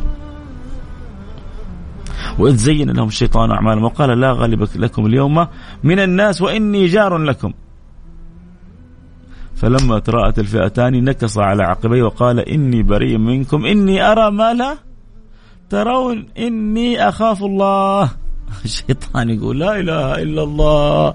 وإذ 2.38 2.56
زين 2.56 2.90
لهم 2.90 3.08
الشيطان 3.08 3.50
أعمالهم 3.50 3.84
وقال 3.84 4.20
لا 4.20 4.32
غالب 4.32 4.68
لكم 4.76 5.06
اليوم 5.06 5.46
من 5.82 5.98
الناس 5.98 6.42
وإني 6.42 6.86
جار 6.86 7.18
لكم. 7.18 7.52
فلما 9.56 9.98
تراءت 9.98 10.38
الفئتان 10.38 11.04
نكص 11.04 11.38
على 11.38 11.62
عقبيه 11.62 12.02
وقال 12.02 12.40
إني 12.40 12.82
بريء 12.82 13.18
منكم 13.18 13.66
إني 13.66 14.02
أرى 14.12 14.30
ما 14.30 14.54
لا 14.54 14.76
ترون 15.70 16.26
إني 16.38 17.08
أخاف 17.08 17.42
الله. 17.42 18.10
الشيطان 18.64 19.30
يقول 19.30 19.58
لا 19.58 19.80
إله 19.80 20.22
إلا 20.22 20.42
الله. 20.42 21.14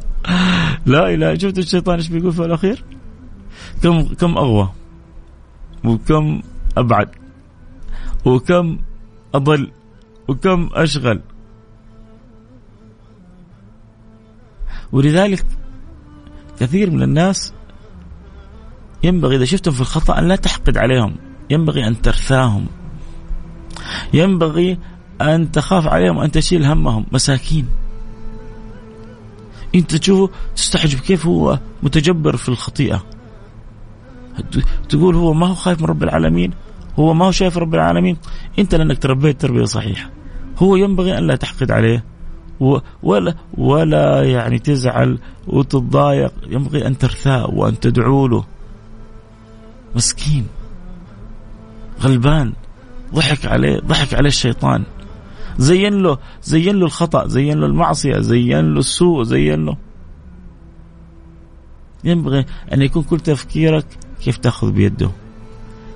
لا 0.85 1.13
إله 1.13 1.37
شفت 1.37 1.57
الشيطان 1.57 1.95
إيش 1.95 2.07
بيقول 2.07 2.31
في 2.31 2.45
الأخير؟ 2.45 2.83
كم 3.83 4.03
كم 4.03 4.37
أغوى؟ 4.37 4.69
وكم 5.85 6.41
أبعد؟ 6.77 7.09
وكم 8.25 8.79
أضل 9.35 9.71
وكم 10.27 10.69
أشغل. 10.73 11.21
ولذلك 14.91 15.45
كثير 16.59 16.91
من 16.91 17.03
الناس 17.03 17.53
ينبغي 19.03 19.35
إذا 19.35 19.45
شفتم 19.45 19.71
في 19.71 19.81
الخطأ 19.81 20.19
أن 20.19 20.27
لا 20.27 20.35
تحقد 20.35 20.77
عليهم. 20.77 21.15
ينبغي 21.49 21.87
أن 21.87 22.01
ترثاهم. 22.01 22.67
ينبغي 24.13 24.77
أن 25.21 25.51
تخاف 25.51 25.87
عليهم 25.87 26.17
وأن 26.17 26.31
تشيل 26.31 26.65
همهم. 26.65 27.05
مساكين. 27.11 27.67
أنت 29.75 29.95
تشوفه 29.95 30.33
تستحجب 30.55 30.99
كيف 30.99 31.25
هو 31.25 31.59
متجبر 31.83 32.37
في 32.37 32.49
الخطيئة. 32.49 33.03
تقول 34.89 35.15
هو 35.15 35.33
ما 35.33 35.47
هو 35.47 35.55
خايف 35.55 35.81
من 35.81 35.87
رب 35.87 36.03
العالمين؟ 36.03 36.53
هو 36.99 37.13
ما 37.13 37.25
هو 37.25 37.31
شايف 37.31 37.57
رب 37.57 37.75
العالمين. 37.75 38.17
انت 38.59 38.75
لانك 38.75 38.97
تربيت 38.97 39.41
تربية 39.41 39.65
صحيحة. 39.65 40.09
هو 40.57 40.75
ينبغي 40.75 41.17
أن 41.17 41.27
لا 41.27 41.35
تحقد 41.35 41.71
عليه. 41.71 42.03
ولا 43.03 43.35
ولا 43.57 44.23
يعني 44.23 44.59
تزعل 44.59 45.19
وتتضايق. 45.47 46.33
ينبغي 46.47 46.87
أن 46.87 46.97
ترثاء 46.97 47.53
وأن 47.55 47.79
تدعو 47.79 48.27
له. 48.27 48.45
مسكين. 49.95 50.47
غلبان. 52.01 52.53
ضحك 53.13 53.45
عليه. 53.45 53.79
ضحك 53.79 54.13
عليه 54.13 54.27
الشيطان. 54.27 54.83
زين 55.57 55.93
له 55.93 56.17
زين 56.43 56.75
له 56.75 56.85
الخطأ. 56.85 57.27
زين 57.27 57.59
له 57.59 57.65
المعصية. 57.65 58.19
زين 58.19 58.73
له 58.73 58.79
السوء. 58.79 59.23
زين 59.23 59.65
له. 59.65 59.77
ينبغي 62.03 62.45
أن 62.73 62.81
يكون 62.81 63.03
كل 63.03 63.19
تفكيرك 63.19 63.85
كيف 64.21 64.37
تأخذ 64.37 64.71
بيده. 64.71 65.11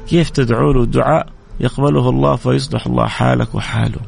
كيف 0.08 0.30
تدعو 0.30 0.72
له 0.72 0.86
دعاء 0.86 1.28
يقبله 1.60 2.10
الله 2.10 2.36
فيصلح 2.36 2.88
الله 2.88 3.08
حالك 3.08 3.56
وحاله. 3.56 4.02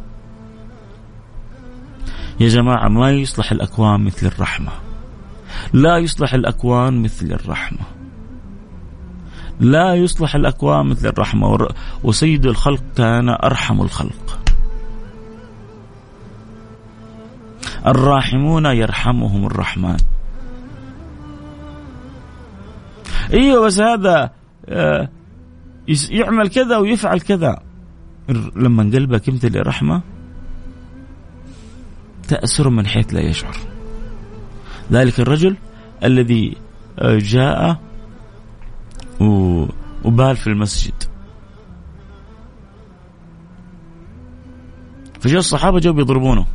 يا 2.39 2.47
جماعة 2.47 2.88
ما 2.88 3.12
يصلح 3.12 3.51
الأكوان 3.51 4.06
مثل 4.06 4.27
الرحمة. 4.27 4.71
لا 5.73 5.97
يصلح 5.97 6.34
الأكوان 6.34 7.01
مثل 7.01 7.25
الرحمة. 7.25 7.79
لا 9.60 9.93
يصلح 9.95 10.36
الأكوان 10.36 10.86
مثل 10.86 11.08
الرحمة. 11.08 11.67
وسيد 12.03 12.45
الخلق 12.45 12.84
كان 12.95 13.29
أرحم 13.29 13.82
الخلق. 13.82 14.39
الراحمون 17.86 18.65
يرحمهم 18.65 19.45
الرحمن. 19.45 19.97
أيوه 23.34 23.65
بس 23.65 23.79
هذا؟ 23.79 24.32
آه، 24.69 25.10
يعمل 25.87 26.49
كذا 26.49 26.77
ويفعل 26.77 27.19
كذا. 27.19 27.63
لما 28.55 28.83
قلبك 28.83 29.27
يمتلئ 29.27 29.59
رحمة 29.59 30.01
تأسر 32.27 32.69
من 32.69 32.87
حيث 32.87 33.13
لا 33.13 33.21
يشعر. 33.21 33.57
ذلك 34.91 35.19
الرجل 35.19 35.57
الذي 36.03 36.57
آه، 36.99 37.17
جاء 37.17 37.79
وبال 40.03 40.35
في 40.35 40.47
المسجد. 40.47 40.93
فجاء 45.19 45.39
الصحابة 45.39 45.79
جاءوا 45.79 45.97
بيضربونه. 45.97 46.45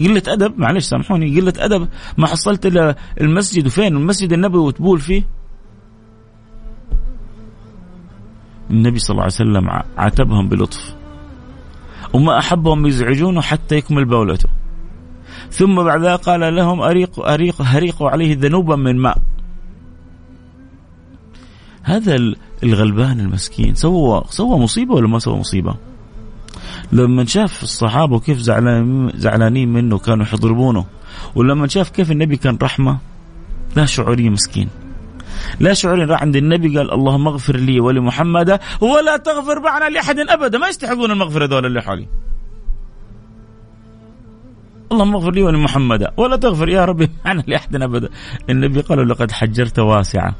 قلة 0.00 0.22
أدب 0.28 0.58
معلش 0.58 0.84
سامحوني 0.84 1.40
قلة 1.40 1.52
أدب. 1.58 1.88
ما 2.18 2.26
حصلت 2.26 2.66
إلا 2.66 2.96
المسجد 3.20 3.66
وفين؟ 3.66 3.96
المسجد 3.96 4.32
النبوي 4.32 4.60
وتبول 4.60 5.00
فيه. 5.00 5.22
النبي 8.70 8.98
صلى 8.98 9.10
الله 9.10 9.22
عليه 9.22 9.34
وسلم 9.34 9.82
عاتبهم 9.96 10.48
بلطف. 10.48 10.94
وما 12.12 12.38
أحبهم 12.38 12.86
يزعجونه 12.86 13.40
حتى 13.40 13.76
يكمل 13.76 14.04
بولته. 14.04 14.48
ثم 15.50 15.74
بعد 15.84 16.02
ذلك 16.02 16.20
قال 16.20 16.56
لهم 16.56 16.80
أريق 16.80 17.20
أريق 17.20 17.62
هريقوا 17.62 18.10
عليه 18.10 18.36
ذنوبا 18.40 18.76
من 18.76 18.98
ماء. 18.98 19.18
هذا 21.82 22.16
الغلبان 22.62 23.20
المسكين 23.20 23.74
سوى 23.74 24.24
سوى 24.28 24.58
مصيبة 24.58 24.94
ولا 24.94 25.08
ما 25.08 25.18
سوى 25.18 25.36
مصيبة؟ 25.36 25.74
لما 26.92 27.24
شاف 27.24 27.62
الصحابة 27.62 28.20
كيف 28.20 28.38
زعلانين 28.38 29.12
زعلانين 29.14 29.72
منه 29.72 29.98
كانوا 29.98 30.26
يضربونه 30.32 30.84
ولما 31.34 31.68
شاف 31.68 31.90
كيف 31.90 32.10
النبي 32.10 32.36
كان 32.36 32.58
رحمة 32.62 32.98
لا 33.76 33.84
شعوري 33.84 34.30
مسكين. 34.30 34.68
لا 35.60 35.74
شعوري 35.74 36.04
راح 36.04 36.22
عند 36.22 36.36
النبي. 36.36 36.78
قال 36.78 36.92
اللهم 36.92 37.28
اغفر 37.28 37.56
لي 37.56 37.80
ولمحمد 37.80 38.60
ولا 38.80 39.16
تغفر 39.16 39.60
معنا 39.60 39.88
لأحد 39.88 40.18
أبدا. 40.18 40.58
ما 40.58 40.68
يستحقون 40.68 41.10
المغفرة 41.10 41.46
دول 41.46 41.66
اللي 41.66 41.82
حولي. 41.82 42.06
اللهم 44.92 45.14
اغفر 45.14 45.32
لي 45.32 45.42
ولمحمد 45.42 46.06
ولا 46.16 46.36
تغفر 46.36 46.68
يا 46.68 46.84
ربي 46.84 47.10
معنا 47.24 47.44
لأحد 47.46 47.76
أبدا. 47.76 48.08
النبي 48.50 48.80
قال 48.80 49.08
لقد 49.08 49.32
حجرت 49.32 49.78
واسعة. 49.78 50.34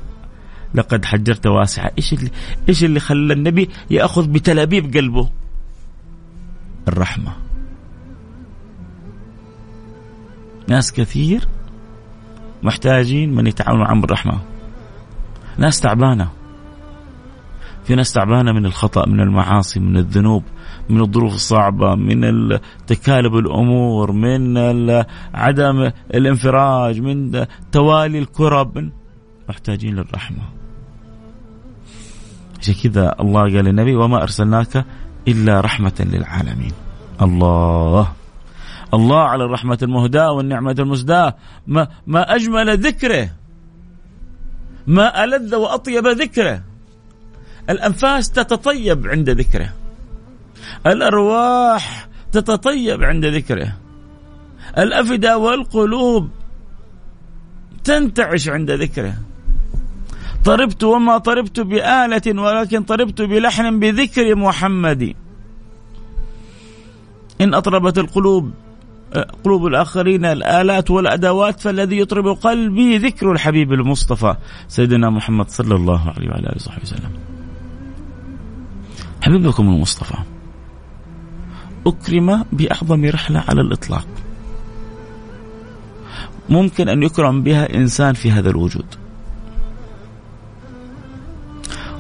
لقد 0.75 1.05
حجرت 1.05 1.47
واسعة. 1.47 1.91
إيش 1.99 2.13
اللي 2.13 2.31
إيش 2.69 2.85
اللي 2.85 3.01
خلى 3.01 3.33
النبي 3.33 3.69
يأخذ 3.91 4.27
بتلابيب 4.27 4.97
قلبه؟ 4.97 5.29
الرحمة. 6.89 7.33
ناس 10.69 10.93
كثير 10.93 11.49
محتاجين 12.63 13.35
من 13.35 13.47
يتعاونوا 13.47 13.85
معهم 13.85 14.01
بالرحمة 14.01 14.39
ناس 15.59 15.81
تعبانة. 15.81 16.29
في 17.85 17.95
ناس 17.95 18.13
تعبانة 18.13 18.53
من 18.53 18.67
الخطأ 18.67 19.07
من 19.07 19.21
المعاصي 19.21 19.81
من 19.81 19.97
الذنوب 19.97 20.43
من 20.91 21.01
الظروف 21.01 21.35
الصعبة 21.35 21.95
من 21.95 22.21
تكالب 22.87 23.35
الأمور 23.35 24.13
من 24.13 24.59
عدم 25.35 25.91
الانفراج 26.15 27.01
من 27.01 27.47
توالي 27.73 28.19
الكرب 28.19 28.91
محتاجين 29.49 29.95
للرحمة. 29.95 30.43
عشان 32.61 32.75
كذا 32.75 33.15
الله 33.21 33.41
قال 33.41 33.65
للنبي 33.65 33.97
وما 33.97 34.23
أرسلناك 34.23 34.85
إلا 35.29 35.61
رحمة 35.61 36.07
للعالمين. 36.13 36.73
الله. 37.23 38.13
الله 38.95 39.21
على 39.21 39.45
الرحمة 39.45 39.79
المهداة 39.83 40.33
والنعمة 40.33 40.77
المسداة 40.79 41.35
ما, 41.67 41.89
ما 42.07 42.35
أجمل 42.35 42.79
ذكره. 42.79 43.31
ما 44.87 45.25
ألذ 45.25 45.55
وأطيب 45.55 46.07
ذكره. 46.07 46.63
الأنفاس 47.71 48.31
تتطيب 48.31 49.07
عند 49.07 49.31
ذكره. 49.31 49.73
الأرواح 50.87 52.09
تتطيب 52.33 53.03
عند 53.05 53.25
ذكره. 53.25 53.77
الأفئدة 54.79 55.39
والقلوب 55.39 56.31
تنتعش 57.85 58.49
عند 58.49 58.71
ذكره. 58.71 59.15
طربت 60.45 60.85
وما 60.85 61.19
طربت 61.19 61.61
بآلة 61.61 62.43
ولكن 62.43 62.83
طربت 62.83 63.23
بلحن 63.23 63.81
بذكر 63.81 64.35
محمد. 64.35 65.15
إن 67.41 67.55
أطربت 67.55 67.99
القلوب 67.99 68.51
قلوب 69.45 69.67
الآخرين 69.67 70.25
الآلات 70.25 70.91
والأدوات 70.91 71.61
فالذي 71.61 71.99
يطرب 71.99 72.27
قلبي 72.27 72.99
ذكر 72.99 73.33
الحبيب 73.33 73.73
المصطفى 73.73 74.37
سيدنا 74.69 75.11
محمد 75.11 75.49
صلى 75.49 75.75
الله 75.75 76.13
عليه 76.17 76.29
وعلى 76.29 76.47
آله 76.47 76.57
وصحبه 76.57 76.83
وسلم. 76.83 77.11
حبيبكم 79.23 79.69
المصطفى 79.69 80.17
أكرم 81.87 82.45
بأعظم 82.53 83.05
رحلة 83.05 83.45
على 83.49 83.61
الإطلاق. 83.61 84.07
ممكن 86.49 86.89
أن 86.89 87.03
يكرم 87.03 87.43
بها 87.43 87.75
إنسان 87.75 88.15
في 88.15 88.31
هذا 88.31 88.51
الوجود. 88.51 88.87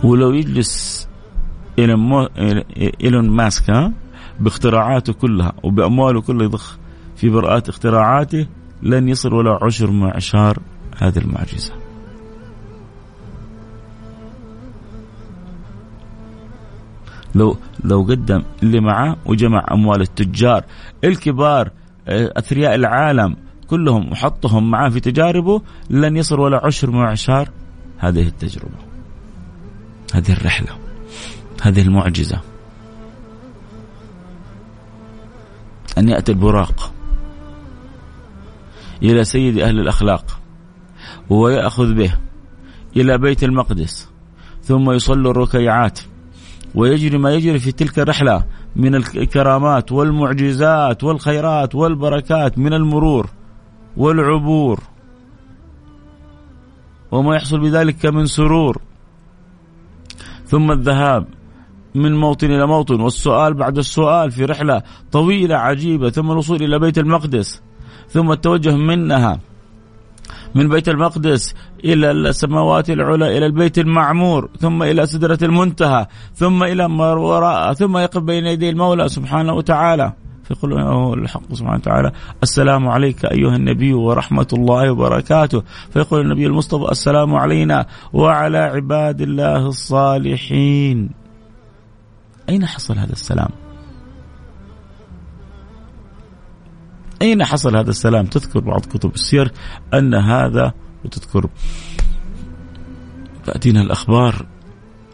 ولو 0.04 0.32
يجلس 0.32 1.08
إيلون 1.78 3.30
ماسك 3.30 3.92
باختراعاته 4.40 5.12
كلها 5.12 5.52
وبأمواله 5.62 6.20
كلها 6.20 6.44
يضخ 6.44 6.78
في 7.16 7.28
براءات 7.28 7.68
اختراعاته 7.68 8.46
لن 8.82 9.08
يصل 9.08 9.34
ولا 9.34 9.58
عشر 9.62 9.90
معشار 9.90 10.58
هذه 10.96 11.18
المعجزة. 11.18 11.72
لو 17.34 17.56
لو 17.84 18.02
قدم 18.02 18.42
اللي 18.62 18.80
معاه 18.80 19.16
وجمع 19.26 19.66
أموال 19.72 20.00
التجار 20.00 20.64
الكبار 21.04 21.70
آه، 22.08 22.32
أثرياء 22.36 22.74
العالم 22.74 23.36
كلهم 23.66 24.12
وحطهم 24.12 24.70
معاه 24.70 24.88
في 24.88 25.00
تجاربه 25.00 25.62
لن 25.90 26.16
يصل 26.16 26.40
ولا 26.40 26.66
عشر 26.66 26.90
معشار 26.90 27.50
هذه 27.98 28.26
التجربة 28.26 28.78
هذه 30.14 30.32
الرحلة 30.32 30.68
هذه 31.62 31.82
المعجزة. 31.82 32.40
أن 35.98 36.08
يأتي 36.08 36.32
البراق. 36.32 36.95
إلى 39.02 39.24
سيد 39.24 39.58
أهل 39.58 39.80
الأخلاق 39.80 40.40
ويأخذ 41.30 41.94
به 41.94 42.14
إلى 42.96 43.18
بيت 43.18 43.44
المقدس 43.44 44.08
ثم 44.62 44.90
يصلي 44.90 45.30
الركيعات 45.30 46.00
ويجري 46.74 47.18
ما 47.18 47.34
يجري 47.34 47.58
في 47.58 47.72
تلك 47.72 47.98
الرحلة 47.98 48.44
من 48.76 48.94
الكرامات 48.94 49.92
والمعجزات 49.92 51.04
والخيرات 51.04 51.74
والبركات 51.74 52.58
من 52.58 52.72
المرور 52.72 53.30
والعبور 53.96 54.80
وما 57.10 57.36
يحصل 57.36 57.60
بذلك 57.60 58.06
من 58.06 58.26
سرور. 58.26 58.80
ثم 60.46 60.72
الذهاب 60.72 61.26
من 61.94 62.14
موطن 62.14 62.46
إلى 62.46 62.66
موطن 62.66 63.00
والسؤال 63.00 63.54
بعد 63.54 63.78
السؤال 63.78 64.30
في 64.30 64.44
رحلة 64.44 64.82
طويلة 65.12 65.56
عجيبة 65.56 66.10
ثم 66.10 66.30
الوصول 66.30 66.62
إلى 66.62 66.78
بيت 66.78 66.98
المقدس. 66.98 67.62
ثم 68.08 68.32
التوجه 68.32 68.76
منها 68.76 69.40
من 70.54 70.68
بيت 70.68 70.88
المقدس 70.88 71.54
إلى 71.84 72.10
السماوات 72.10 72.90
العلى 72.90 73.38
إلى 73.38 73.46
البيت 73.46 73.78
المعمور 73.78 74.48
ثم 74.58 74.82
إلى 74.82 75.06
سدرة 75.06 75.38
المنتهى 75.42 76.06
ثم 76.34 76.62
إلى 76.62 76.88
ما 76.88 77.12
وراء 77.12 77.72
ثم 77.72 77.96
يقف 77.98 78.22
بين 78.22 78.46
يدي 78.46 78.70
المولى 78.70 79.08
سبحانه 79.08 79.52
وتعالى. 79.52 80.12
فيقول 80.44 80.70
له 80.70 81.14
الحق 81.14 81.52
سبحانه 81.52 81.76
وتعالى. 81.76 82.12
السلام 82.42 82.88
عليك 82.88 83.24
أيها 83.24 83.56
النبي 83.56 83.92
ورحمة 83.92 84.46
الله 84.52 84.90
وبركاته. 84.90 85.62
فيقول 85.90 86.20
النبي 86.20 86.46
المصطفى 86.46 86.90
السلام 86.90 87.34
علينا 87.34 87.86
وعلى 88.12 88.58
عباد 88.58 89.20
الله 89.20 89.66
الصالحين. 89.66 91.10
أين 92.48 92.66
حصل 92.66 92.98
هذا 92.98 93.12
السلام؟ 93.12 93.65
أين 97.22 97.44
حصل 97.44 97.76
هذا 97.76 97.90
السلام؟ 97.90 98.26
تذكر 98.26 98.60
بعض 98.60 98.80
كتب 98.80 99.14
السير 99.14 99.52
أن 99.94 100.14
هذا 100.14 100.72
وتذكر. 101.04 101.48
تأتينا 103.44 103.80
الأخبار 103.82 104.46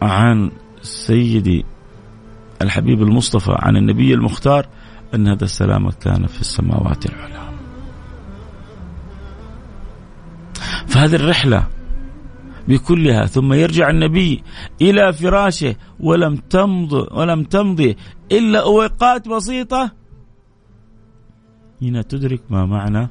عن 0.01 0.51
سيدي 0.81 1.65
الحبيب 2.61 3.01
المصطفى 3.01 3.55
عن 3.59 3.77
النبي 3.77 4.13
المختار 4.13 4.67
أن 5.15 5.27
هذا 5.27 5.43
السلام 5.43 5.89
كان 5.89 6.27
في 6.27 6.41
السماوات 6.41 7.05
العلى. 7.05 7.53
فهذه 10.87 11.15
الرحلة 11.15 11.67
بكلها 12.67 13.25
ثم 13.25 13.53
يرجع 13.53 13.89
النبي 13.89 14.43
إلى 14.81 15.13
فراشه 15.13 15.75
ولم 15.99 16.35
تمض 16.35 16.93
ولم 16.93 17.43
تمضي 17.43 17.97
إلا 18.31 18.61
أوقات 18.61 19.27
بسيطة. 19.27 20.02
هنا 21.81 22.01
تدرك 22.01 22.41
ما 22.49 22.65
معنى 22.65 23.09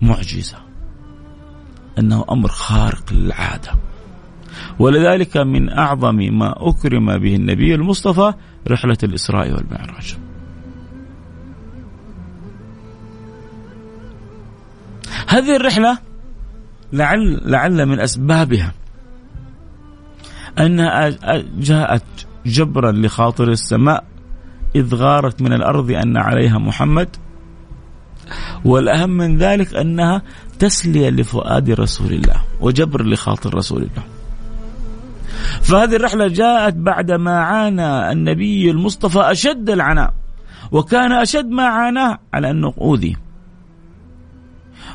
معجزة. 0.00 0.56
أنه 1.98 2.24
أمر 2.30 2.48
خارق 2.48 3.12
للعادة. 3.12 3.72
ولذلك 4.78 5.36
من 5.36 5.68
أعظم 5.68 6.16
ما 6.16 6.54
أكرم 6.68 7.18
به 7.18 7.34
النبي 7.34 7.74
المصطفى 7.74 8.32
رحلة 8.68 8.98
الإسراء 9.02 9.52
والمعراج. 9.52 10.16
هذه 15.28 15.56
الرحلة 15.56 15.98
لعل 16.92 17.40
لعل 17.44 17.86
من 17.86 18.00
أسبابها 18.00 18.72
أنها 20.58 21.10
جاءت 21.58 22.04
جبرا 22.46 22.92
لخاطر 22.92 23.48
السماء. 23.48 24.04
إذ 24.76 24.94
غارت 24.94 25.42
من 25.42 25.52
الأرض 25.52 25.90
أن 25.90 26.16
عليها 26.16 26.58
محمد. 26.58 27.08
والأهم 28.64 29.10
من 29.10 29.38
ذلك 29.38 29.74
أنها 29.74 30.22
تسلية 30.58 31.10
لفؤاد 31.10 31.70
رسول 31.70 32.12
الله 32.12 32.42
وجبر 32.60 33.06
لخاطر 33.06 33.54
رسول 33.54 33.82
الله. 33.82 34.04
فهذه 35.62 35.96
الرحلة 35.96 36.28
جاءت 36.28 36.74
بعدما 36.74 37.40
عانى 37.40 38.12
النبي 38.12 38.70
المصطفى 38.70 39.20
أشد 39.20 39.70
العناء 39.70 40.14
وكان 40.72 41.12
أشد 41.12 41.50
ما 41.50 41.62
عاناه 41.62 42.18
على 42.34 42.50
أنه 42.50 42.74
أوذي 42.78 43.16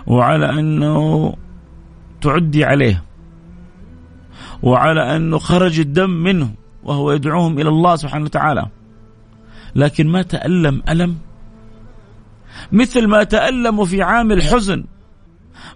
وعلى 0.07 0.49
أنه 0.49 1.33
تعدي 2.21 2.65
عليه 2.65 3.03
وعلى 4.63 5.15
أنه 5.15 5.37
خرج 5.37 5.79
الدم 5.79 6.09
منه 6.09 6.49
وهو 6.83 7.11
يدعوهم 7.11 7.59
إلى 7.59 7.69
الله 7.69 7.95
سبحانه 7.95 8.25
وتعالى. 8.25 8.65
لكن 9.77 10.07
ما 10.07 10.21
تألم 10.21 10.83
ألم؟ 10.89 11.17
مثل 12.71 13.07
ما 13.07 13.23
تألموا 13.23 13.85
في 13.85 14.01
عام 14.01 14.31
الحزن. 14.31 14.83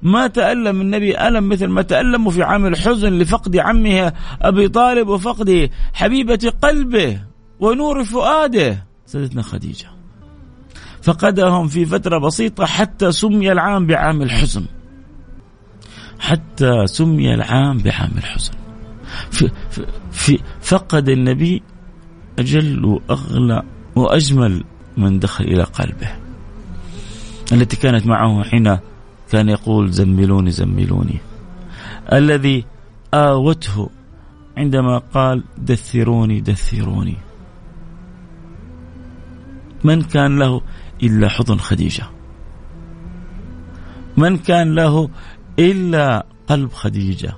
ما 0.01 0.27
تألم 0.27 0.81
النبي 0.81 1.27
ألم 1.27 1.49
مثل 1.49 1.67
ما 1.67 1.81
تألموا 1.81 2.31
في 2.31 2.43
عام 2.43 2.65
الحزن 2.65 3.09
لفقد 3.09 3.57
عمه 3.57 4.13
أبي 4.41 4.67
طالب 4.67 5.07
وفقد 5.07 5.69
حبيبة 5.93 6.53
قلبه 6.61 7.21
ونور 7.59 8.03
فؤاده. 8.03 8.85
سيدتنا 9.05 9.41
خديجة 9.41 9.87
فقدهم 11.01 11.67
في 11.67 11.85
فترة 11.85 12.17
بسيطة 12.17 12.65
حتى 12.65 13.11
سمي 13.11 13.51
العام 13.51 13.87
بعام 13.87 14.21
الحزن. 14.21 14.65
حتى 16.19 16.87
سمي 16.87 17.33
العام 17.33 17.77
بعام 17.77 18.11
الحزن. 18.17 18.53
في, 19.31 19.51
في, 20.11 20.39
فقد 20.61 21.09
النبي 21.09 21.63
أجل 22.39 22.85
وأغلى 22.85 23.63
وأجمل 23.95 24.63
من 24.97 25.19
دخل 25.19 25.43
إلى 25.43 25.63
قلبه. 25.63 26.09
التي 27.51 27.77
كانت 27.77 28.07
معه 28.07 28.43
حين 28.43 28.77
كان 29.31 29.49
يقول 29.49 29.91
زملوني 29.91 30.51
زملوني 30.51 31.17
الذي 32.13 32.65
آوته 33.13 33.89
عندما 34.57 34.97
قال 34.97 35.43
دثروني 35.57 36.41
دثروني. 36.41 37.17
من 39.83 40.01
كان 40.01 40.39
له 40.39 40.61
إلا 41.03 41.29
حضن 41.29 41.57
خديجة؟ 41.57 42.03
من 44.17 44.37
كان 44.37 44.75
له 44.75 45.09
إلا 45.59 46.25
قلب 46.47 46.71
خديجة؟ 46.71 47.33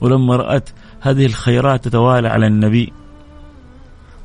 ولما 0.00 0.36
رأت 0.36 0.70
هذه 1.00 1.26
الخيرات 1.26 1.84
تتوالى 1.84 2.28
على 2.28 2.46
النبي 2.46 2.92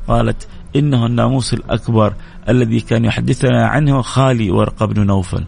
قالت 0.07 0.47
إنه 0.75 1.05
الناموس 1.05 1.53
الأكبر 1.53 2.13
الذي 2.49 2.81
كان 2.81 3.05
يحدثنا 3.05 3.67
عنه 3.67 4.01
خالي 4.01 4.51
ورقة 4.51 4.85
بن 4.85 5.05
نوفل 5.05 5.45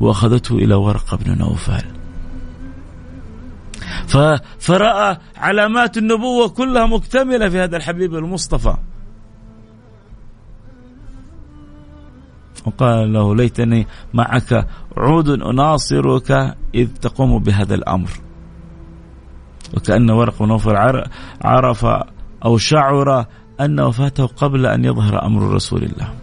وأخذته 0.00 0.54
إلى 0.54 0.74
ورقة 0.74 1.16
بن 1.16 1.38
نوفل. 1.38 1.84
فرأى 4.58 5.18
علامات 5.36 5.98
النبوة 5.98 6.48
كلها 6.48 6.86
مكتملة 6.86 7.48
في 7.48 7.58
هذا 7.58 7.76
الحبيب 7.76 8.14
المصطفى. 8.14 8.76
وقال 12.66 13.12
له 13.12 13.36
ليتني 13.36 13.86
معك 14.14 14.66
عود 14.96 15.28
أناصرك 15.28 16.56
إذ 16.74 16.88
تقوم 16.92 17.38
بهذا 17.38 17.74
الأمر. 17.74 18.10
وكأن 19.76 20.10
ورق 20.10 20.42
نوفل 20.42 21.02
عرف 21.44 21.86
أو 22.44 22.58
شعر 22.58 23.26
أن 23.60 23.80
وفاته 23.80 24.26
قبل 24.26 24.66
أن 24.66 24.84
يظهر 24.84 25.26
أمر 25.26 25.54
رسول 25.54 25.82
الله. 25.82 26.14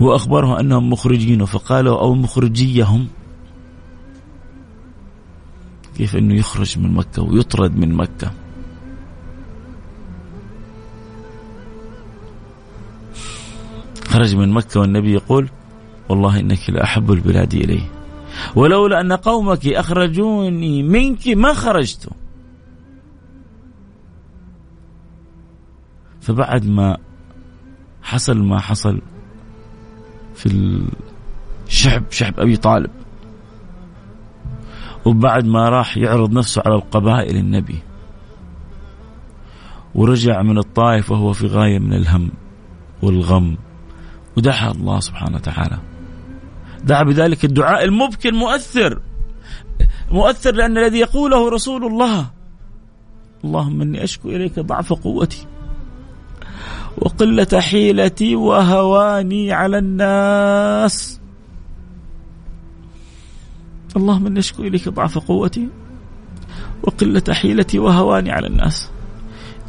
وأخبره 0.00 0.60
أنهم 0.60 0.90
مخرجين 0.90 1.44
فقالوا 1.44 2.00
أو 2.00 2.14
مخرجيهم. 2.14 3.08
كيف 5.96 6.16
أنه 6.16 6.34
يخرج 6.34 6.78
من 6.78 6.94
مكة 6.94 7.22
ويطرد 7.22 7.76
من 7.76 7.94
مكة؟ 7.94 8.30
خرج 14.08 14.36
من 14.36 14.52
مكة 14.52 14.80
والنبي 14.80 15.12
يقول 15.12 15.48
والله 16.08 16.40
إنك 16.40 16.70
لأحب 16.70 17.12
البلاد 17.12 17.54
إلي 17.54 17.80
ولولا 18.56 19.00
أن 19.00 19.12
قومك 19.12 19.66
أخرجوني 19.66 20.82
منك 20.82 21.28
ما 21.28 21.54
خرجت. 21.54 22.08
فبعد 26.24 26.66
ما 26.66 26.96
حصل 28.02 28.42
ما 28.42 28.60
حصل 28.60 29.00
في 30.34 30.46
الشعب 31.66 32.04
شعب 32.10 32.40
أبي 32.40 32.56
طالب. 32.56 32.90
وبعد 35.04 35.44
ما 35.44 35.68
راح 35.68 35.96
يعرض 35.96 36.32
نفسه 36.32 36.62
على 36.66 36.74
القبائل 36.74 37.36
النبي. 37.36 37.78
ورجع 39.94 40.42
من 40.42 40.58
الطائف 40.58 41.10
وهو 41.10 41.32
في 41.32 41.46
غاية 41.46 41.78
من 41.78 41.92
الهم 41.92 42.30
والغم. 43.02 43.56
ودعا 44.36 44.70
الله 44.70 45.00
سبحانه 45.00 45.36
وتعالى. 45.36 45.78
دعا 46.84 47.02
بذلك 47.02 47.44
الدعاء 47.44 47.84
المبكي 47.84 48.28
المؤثر 48.28 49.00
مؤثر 50.10 50.54
لأن 50.54 50.78
الذي 50.78 50.98
يقوله 50.98 51.50
رسول 51.50 51.84
الله. 51.84 52.30
اللهم 53.44 53.82
إني 53.82 54.04
أشكو 54.04 54.28
إليك 54.28 54.60
ضعف 54.60 54.92
قوتي. 54.92 55.46
وقلة 56.98 57.60
حيلتي 57.60 58.36
وهواني 58.36 59.52
على 59.52 59.78
الناس. 59.78 61.20
اللهم 63.96 64.26
إني 64.26 64.38
أشكو 64.38 64.62
إليك 64.62 64.88
ضعف 64.88 65.18
قوتي 65.18 65.68
وقلة 66.82 67.22
حيلتي 67.30 67.78
وهواني 67.78 68.30
على 68.32 68.46
الناس. 68.46 68.90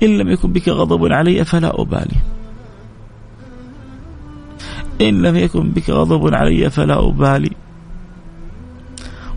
إن 0.03 0.17
لم 0.17 0.29
يكن 0.29 0.53
بك 0.53 0.69
غضب 0.69 1.13
علي 1.13 1.45
فلا 1.45 1.81
أبالي. 1.81 2.19
إن 5.01 5.21
لم 5.21 5.35
يكن 5.35 5.71
بك 5.71 5.89
غضب 5.89 6.33
علي 6.33 6.69
فلا 6.69 7.07
أبالي. 7.07 7.51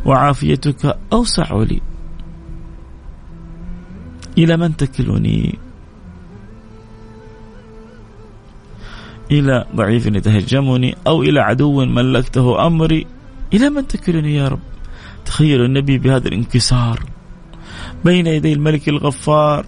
وعافيتك 0.06 0.98
أوسع 1.12 1.62
لي. 1.62 1.80
إلى 4.38 4.56
من 4.56 4.76
تكلني؟ 4.76 5.58
إلى 9.30 9.66
ضعيف 9.76 10.06
يتهجمني 10.06 10.96
أو 11.06 11.22
إلى 11.22 11.40
عدو 11.40 11.84
ملكته 11.84 12.66
أمري. 12.66 13.06
إلى 13.54 13.70
من 13.70 13.86
تكلني 13.86 14.34
يا 14.34 14.48
رب؟ 14.48 14.60
تخيل 15.24 15.64
النبي 15.64 15.98
بهذا 15.98 16.28
الانكسار. 16.28 17.02
بين 18.04 18.26
يدي 18.26 18.52
الملك 18.52 18.88
الغفار 18.88 19.66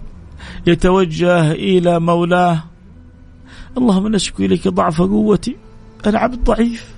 يتوجه 0.67 1.51
إلى 1.51 1.99
مولاه. 1.99 2.63
اللهم 3.77 4.07
نشكو 4.07 4.43
إليك 4.43 4.67
ضعف 4.67 5.01
قوتي. 5.01 5.55
أنا 6.05 6.19
عبد 6.19 6.43
ضعيف. 6.43 6.95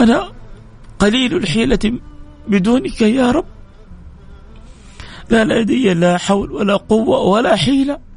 أنا 0.00 0.32
قليل 0.98 1.36
الحيلة 1.36 1.98
بدونك 2.48 3.00
يا 3.00 3.30
رب. 3.30 3.44
لا 5.30 5.44
لدي 5.44 5.94
لا 5.94 6.18
حول 6.18 6.52
ولا 6.52 6.76
قوة 6.76 7.20
ولا 7.20 7.56
حيلة. 7.56 8.13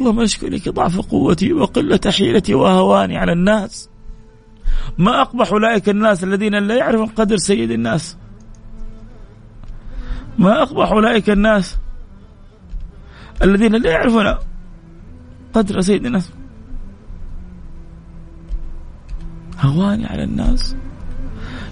اللهم 0.00 0.20
اشكو 0.20 0.46
لك 0.46 0.68
ضعف 0.68 1.00
قوتي 1.00 1.52
وقلة 1.52 2.00
حيلتي 2.06 2.54
وهواني 2.54 3.16
على 3.16 3.32
الناس. 3.32 3.88
ما 4.98 5.20
أقبح 5.20 5.52
أولئك 5.52 5.88
الناس 5.88 6.24
الذين 6.24 6.54
لا 6.54 6.76
يعرفون 6.76 7.06
قدر 7.06 7.36
سيد 7.36 7.70
الناس. 7.70 8.16
ما 10.38 10.62
أقبح 10.62 10.92
أولئك 10.92 11.30
الناس 11.30 11.76
الذين 13.42 13.74
لا 13.74 13.90
يعرفون 13.90 14.34
قدر 15.54 15.80
سيدنا 15.80 16.22
هواني 19.60 20.06
على 20.06 20.24
الناس. 20.24 20.76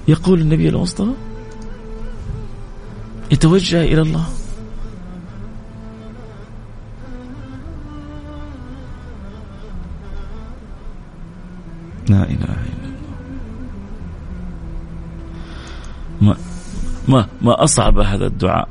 يقول 0.08 0.40
النبي 0.40 0.68
المصطفى 0.68 1.12
يتوجه 3.30 3.82
إلى 3.82 4.02
الله. 4.02 4.26
لا 12.08 12.22
إله 12.22 12.44
إلا 12.44 12.86
الله. 12.86 12.96
ما 16.20 16.36
ما 17.08 17.28
ما 17.42 17.64
أصعب 17.64 17.98
هذا 17.98 18.26
الدعاء. 18.26 18.68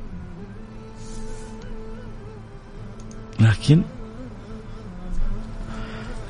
لكن 3.39 3.81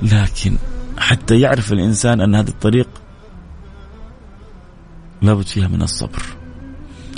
لكن 0.01 0.57
حتى 0.97 1.39
يعرف 1.39 1.73
الإنسان 1.73 2.21
أن 2.21 2.35
هذا 2.35 2.49
الطريق 2.49 2.89
لابد 5.21 5.45
فيها 5.45 5.67
من 5.67 5.81
الصبر. 5.81 6.23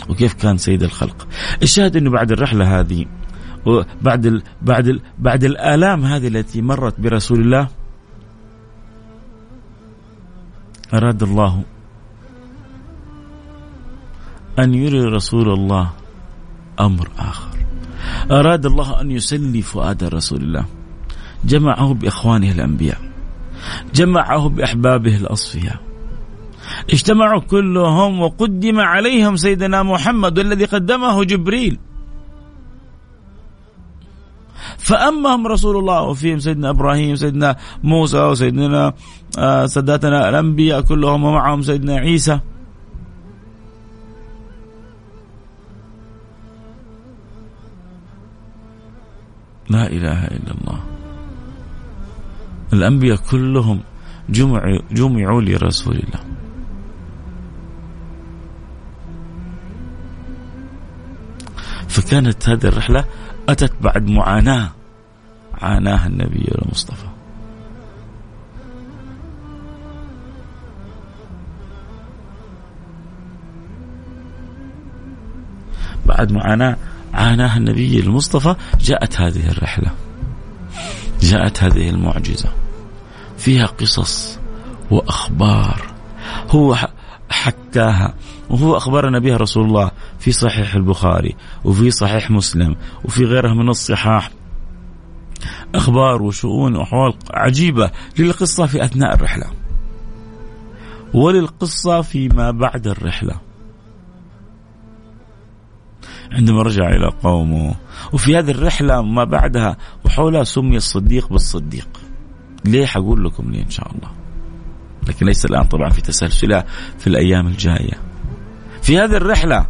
وكيف 0.10 0.34
كان 0.34 0.58
سيد 0.58 0.84
الخلق. 0.84 1.28
الشاهد 1.64 1.96
أنه 1.96 2.10
بعد 2.10 2.32
الرحلة 2.32 2.80
هذه 2.80 3.06
وبعد 3.66 4.26
ال 4.26 4.44
بعد 4.62 4.88
ال 4.88 5.02
بعد 5.20 5.44
الآلام 5.44 6.06
هذه 6.06 6.28
التي 6.28 6.62
مرت 6.62 7.00
برسول 7.00 7.40
الله 7.40 7.68
أراد 10.94 11.24
الله 11.24 11.64
أن 14.60 14.74
يري 14.74 15.04
رسول 15.04 15.54
الله 15.54 15.92
أمر 16.80 17.08
آخر. 17.20 17.58
أراد 18.32 18.66
الله 18.66 19.02
أن 19.02 19.12
يسلي 19.12 19.62
فؤاد 19.62 20.04
رسول 20.04 20.42
الله. 20.42 20.66
جمعه 21.46 21.94
بإخوانه 21.94 22.52
الأنبياء. 22.52 22.98
جمعه 23.96 24.50
بأحبابه 24.50 25.18
الأصفياء. 25.18 25.80
اجتمعوا 26.94 27.42
كلهم 27.42 28.22
وقدم 28.22 28.80
عليهم 28.80 29.36
سيدنا 29.36 29.84
محمد 29.84 30.38
والذي 30.38 30.66
قدمه 30.66 31.24
جبريل. 31.24 31.80
فأمهم 34.78 35.48
رسول 35.48 35.76
الله 35.78 36.02
وفيهم 36.02 36.40
سيدنا 36.40 36.70
إبراهيم 36.70 37.16
سيدنا 37.16 37.56
موسى 37.84 38.20
وسيدنا 38.20 38.94
آه، 39.38 39.66
ساداتنا 39.66 40.30
الأنبياء 40.30 40.82
كلهم 40.82 41.24
ومعهم 41.24 41.62
سيدنا 41.62 41.96
عيسى. 41.96 42.40
لا 49.70 49.88
إله 49.88 50.20
إلا 50.28 50.52
الله. 50.62 50.80
الأنبياء 52.74 53.18
كلهم 53.32 53.80
جمعوا, 54.30 54.80
جمعوا 54.92 55.42
لرسول 55.42 55.96
الله. 55.96 56.22
فكانت 61.88 62.50
هذه 62.50 62.66
الرحلة 62.66 63.06
أتت 63.50 63.74
بعد 63.82 64.08
معاناة. 64.08 64.72
عاناها 65.54 66.08
النبي 66.08 66.52
المصطفى. 66.62 67.08
بعد 76.06 76.32
معاناة 76.32 76.78
عاناها 77.14 77.58
النبي 77.58 78.00
المصطفى. 78.00 78.56
جاءت 78.82 79.22
هذه 79.22 79.50
الرحلة. 79.50 79.92
جاءت 81.22 81.64
هذه 81.64 81.90
المعجزة. 81.90 82.50
فيها 83.38 83.66
قصص 83.66 84.40
وأخبار. 84.92 85.94
هو 86.50 86.78
حكاها. 87.48 88.14
وهو 88.50 88.78
أخبرنا 88.78 89.20
بها 89.20 89.38
رسول 89.38 89.66
الله 89.66 89.92
في 90.20 90.32
صحيح 90.32 90.76
البخاري 90.76 91.36
وفي 91.64 91.92
صحيح 91.92 92.32
مسلم 92.32 92.76
وفي 93.06 93.26
غيرها 93.26 93.54
من 93.54 93.70
الصحاح. 93.70 94.32
أخبار 95.76 96.22
وشؤون 96.22 96.76
وأحوال 96.76 97.14
عجيبة 97.34 97.92
للقصة 98.20 98.66
في 98.66 98.86
أثناء 98.86 99.16
الرحلة. 99.16 99.46
وللقصة 101.14 102.02
فيما 102.02 102.52
بعد 102.52 102.88
الرحلة. 102.88 103.36
عندما 106.32 106.62
رجع 106.62 106.90
إلى 106.90 107.12
قومه. 107.24 107.76
وفي 108.14 108.38
هذه 108.38 108.52
الرحلة 108.52 109.02
ما 109.02 109.24
بعدها 109.24 109.78
وحولها 110.06 110.44
سمي 110.44 110.78
الصديق 110.78 111.30
بالصديق. 111.30 111.88
ليه 112.66 112.86
حقول 112.86 113.26
لكم 113.26 113.52
ليه 113.52 113.64
إن 113.64 113.70
شاء 113.70 113.92
الله؟ 113.96 114.27
لكن 115.08 115.26
ليس 115.26 115.46
الآن 115.46 115.64
طبعا 115.64 115.90
في 115.90 116.02
تسلسلها 116.02 116.66
في 116.98 117.08
الأيام 117.08 117.48
الجاية. 117.48 117.94
في 118.82 118.98
هذه 118.98 119.18
الرحلة 119.18 119.68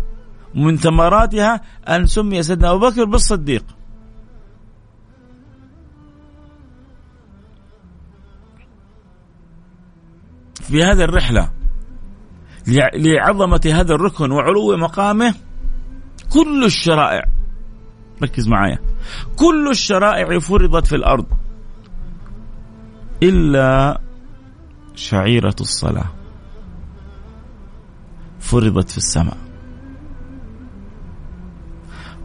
ومن 0.55 0.77
ثمراتها 0.77 1.61
أن 1.87 2.05
سمي 2.05 2.43
سيدنا 2.43 2.71
أبو 2.71 2.89
بكر 2.89 3.05
بالصديق. 3.05 3.65
في 10.67 10.83
هذه 10.83 11.03
الرحلة 11.03 11.51
لعظمة 12.93 13.71
هذا 13.73 13.95
الركن 13.95 14.31
وعلو 14.31 14.77
مقامه 14.77 15.33
كل 16.33 16.65
الشرائع. 16.65 17.23
ركز 18.23 18.47
معايا. 18.47 18.79
كل 19.35 19.69
الشرائع 19.71 20.39
فرضت 20.39 20.87
في 20.87 20.95
الأرض. 20.95 21.25
إلا 23.23 24.01
شعيرة 24.97 25.55
الصلاة. 25.61 26.09
فرضت 28.39 28.89
في 28.89 28.97
السماء. 28.97 29.37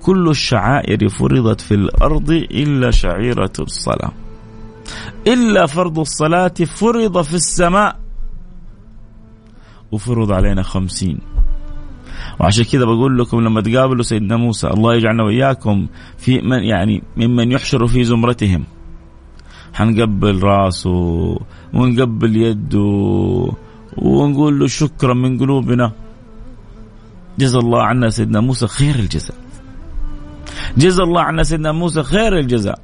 كل 0.02 0.28
الشعائر 0.28 1.08
فرضت 1.08 1.61
في 1.61 1.74
الأرض 1.74 2.30
إلا 2.30 2.90
شعيرة 2.90 3.52
الصلاة. 3.61 4.12
إلا 5.26 5.66
فرض 5.66 5.98
الصلاة 5.98 6.54
فرض 6.76 7.22
في 7.22 7.35
السماء. 7.35 8.00
وفرض 9.92 10.32
علينا 10.32 10.62
خمسين. 10.62 11.18
وعشان 12.40 12.64
كذا 12.64 12.85
بقول 12.85 13.18
لكم 13.18 13.40
لما 13.40 13.61
تقابلوا 13.61 14.02
سيدنا 14.02 14.37
موسى 14.37 14.66
الله 14.66 14.94
يجعلنا 14.94 15.22
وإياكم 15.22 15.87
في 16.18 16.40
من 16.40 16.64
يعني 16.64 17.02
ممن 17.16 17.52
يحشر 17.52 17.87
في 17.87 18.04
زمرتهم. 18.04 18.64
حنقبل 19.74 20.42
راسه 20.42 21.38
ونقبل 21.74 22.37
يده 22.37 23.52
ونقول 23.96 24.58
له 24.58 24.66
شكرا 24.66 25.14
من 25.14 25.38
قلوبنا. 25.38 25.92
جزا 27.38 27.58
الله 27.58 27.82
عنا 27.82 28.11
سيدنا 28.11 28.40
موسى 28.40 28.66
خير 28.66 28.94
الجزاء. 28.94 29.37
جزا 30.76 31.02
الله 31.02 31.20
عنا 31.20 31.42
سيدنا 31.42 31.72
موسى 31.72 32.02
خير 32.02 32.38
الجزاء. 32.38 32.78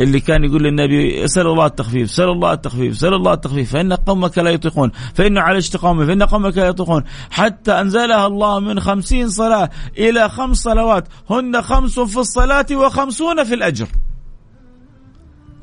اللي 0.00 0.20
كان 0.20 0.44
يقول 0.44 0.62
للنبي 0.62 1.28
سل 1.28 1.46
الله 1.46 1.66
التخفيف 1.66 2.10
سل 2.10 2.28
الله 2.28 2.52
التخفيف 2.52 2.96
سل 2.96 3.14
الله 3.14 3.32
التخفيف. 3.32 3.72
فإن 3.72 3.92
قومك 3.92 4.38
لا 4.38 4.50
يطيقون 4.50 4.90
فإن 5.14 5.38
على 5.38 5.60
قومي 5.78 6.06
فإن 6.06 6.22
قومك 6.22 6.56
لا 6.56 6.66
يطيقون. 6.66 7.04
حتى 7.30 7.72
أنزلها 7.72 8.26
الله 8.26 8.60
من 8.60 8.80
خمسين 8.80 9.28
صلاة 9.28 9.70
إلى 9.98 10.28
خمس 10.28 10.56
صلوات 10.56 11.08
هن 11.30 11.62
خمس 11.62 12.00
في 12.00 12.18
الصلاة 12.18 12.66
وخمسون 12.72 13.44
في 13.44 13.54
الأجر. 13.54 13.88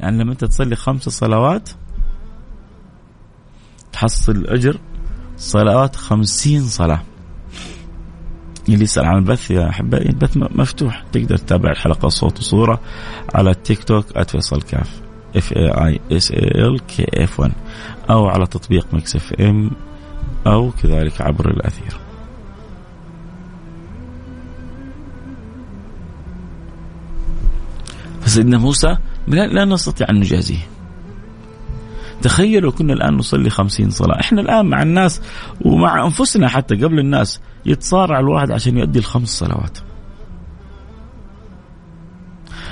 يعني 0.03 0.23
لما 0.23 0.31
أنت 0.31 0.45
تصلي 0.45 0.75
خمس 0.75 1.09
صلوات 1.09 1.69
تحصل 3.93 4.45
أجر 4.47 4.79
صلوات 5.37 5.95
خمسين 5.95 6.63
صلاة 6.63 7.01
اللي 8.69 8.83
يسأل 8.83 9.05
عن 9.05 9.17
البث 9.17 9.51
يا 9.51 9.69
أحبائي 9.69 10.09
البث 10.09 10.37
مفتوح 10.37 11.03
تقدر 11.11 11.37
تتابع 11.37 11.71
الحلقة 11.71 12.09
صوت 12.09 12.39
وصورة 12.39 12.79
على 13.35 13.49
التيك 13.51 13.83
توك 13.83 14.23
@فيصل 14.29 14.61
كاف 14.61 15.01
F 15.35 15.53
A 15.53 15.67
I 15.67 15.99
S 16.11 16.31
A 16.31 16.37
L 16.37 16.79
K 16.85 17.23
F 17.23 17.39
1 17.39 17.51
أو 18.09 18.27
على 18.27 18.47
تطبيق 18.47 18.87
مكس 18.93 19.15
اف 19.15 19.33
ام 19.33 19.71
أو 20.47 20.71
كذلك 20.71 21.21
عبر 21.21 21.49
الأثير. 21.49 21.99
فسيدنا 28.21 28.57
موسى 28.57 28.97
لا 29.27 29.65
نستطيع 29.65 30.09
أن 30.09 30.15
نجازيه. 30.15 30.67
تخيلوا 32.21 32.71
كنا 32.71 32.93
الآن 32.93 33.13
نصلي 33.13 33.49
خمسين 33.49 33.89
صلاة، 33.89 34.19
إحنا 34.19 34.41
الآن 34.41 34.65
مع 34.65 34.81
الناس 34.81 35.21
ومع 35.61 36.05
أنفسنا 36.05 36.47
حتى 36.47 36.75
قبل 36.75 36.99
الناس 36.99 37.41
يتصارع 37.65 38.19
الواحد 38.19 38.51
عشان 38.51 38.77
يؤدي 38.77 38.99
الخمس 38.99 39.29
صلوات. 39.29 39.77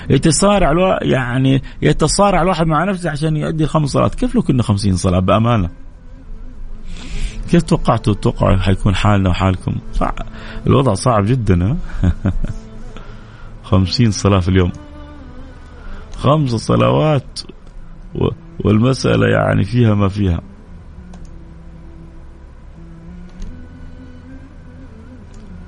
يتصارع 0.10 0.72
ألو... 0.72 0.98
يعني 1.02 1.62
يتصارع 1.82 2.42
الواحد 2.42 2.68
مع 2.68 2.84
نفسه 2.84 3.10
عشان 3.10 3.38
يؤدي 3.38 3.64
الخمس 3.64 3.90
صلوات. 3.90 4.16
كيف 4.16 4.36
لو 4.36 4.42
كنا 4.42 4.64
خمسين 4.64 4.96
صلاة؟ 4.96 5.20
بأمانة. 5.20 5.70
كيف 7.52 7.64
توقعتوا 7.64 8.14
توقعوا 8.14 8.58
حيكون 8.58 8.96
حالنا 8.96 9.30
وحالكم؟ 9.30 9.76
صعب. 9.94 10.16
الوضع 10.68 10.94
صعب 10.94 11.26
جدا 11.26 11.78
خمسين 13.64 14.12
صلاة 14.12 14.40
في 14.40 14.50
اليوم. 14.50 14.72
خمس 16.22 16.50
صلوات 16.50 17.40
والمسألة 18.66 19.28
يعني 19.28 19.64
فيها 19.64 19.94
ما 19.94 20.08
فيها. 20.08 20.42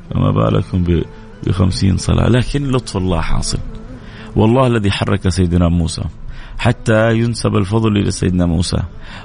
فما 0.10 0.32
بالكم 0.32 1.04
بخمسين 1.48 1.98
صلاة. 1.98 2.30
لكن 2.30 2.72
لطف 2.72 2.98
الله 2.98 3.22
حاصل. 3.22 3.60
والله 4.36 4.68
الذي 4.68 4.92
حرك 4.92 5.30
سيدنا 5.30 5.68
موسى 5.68 6.04
حتى 6.58 7.18
ينسب 7.18 7.56
الفضل 7.56 7.98
إلى 7.98 8.12
سيدنا 8.12 8.46
موسى 8.46 8.78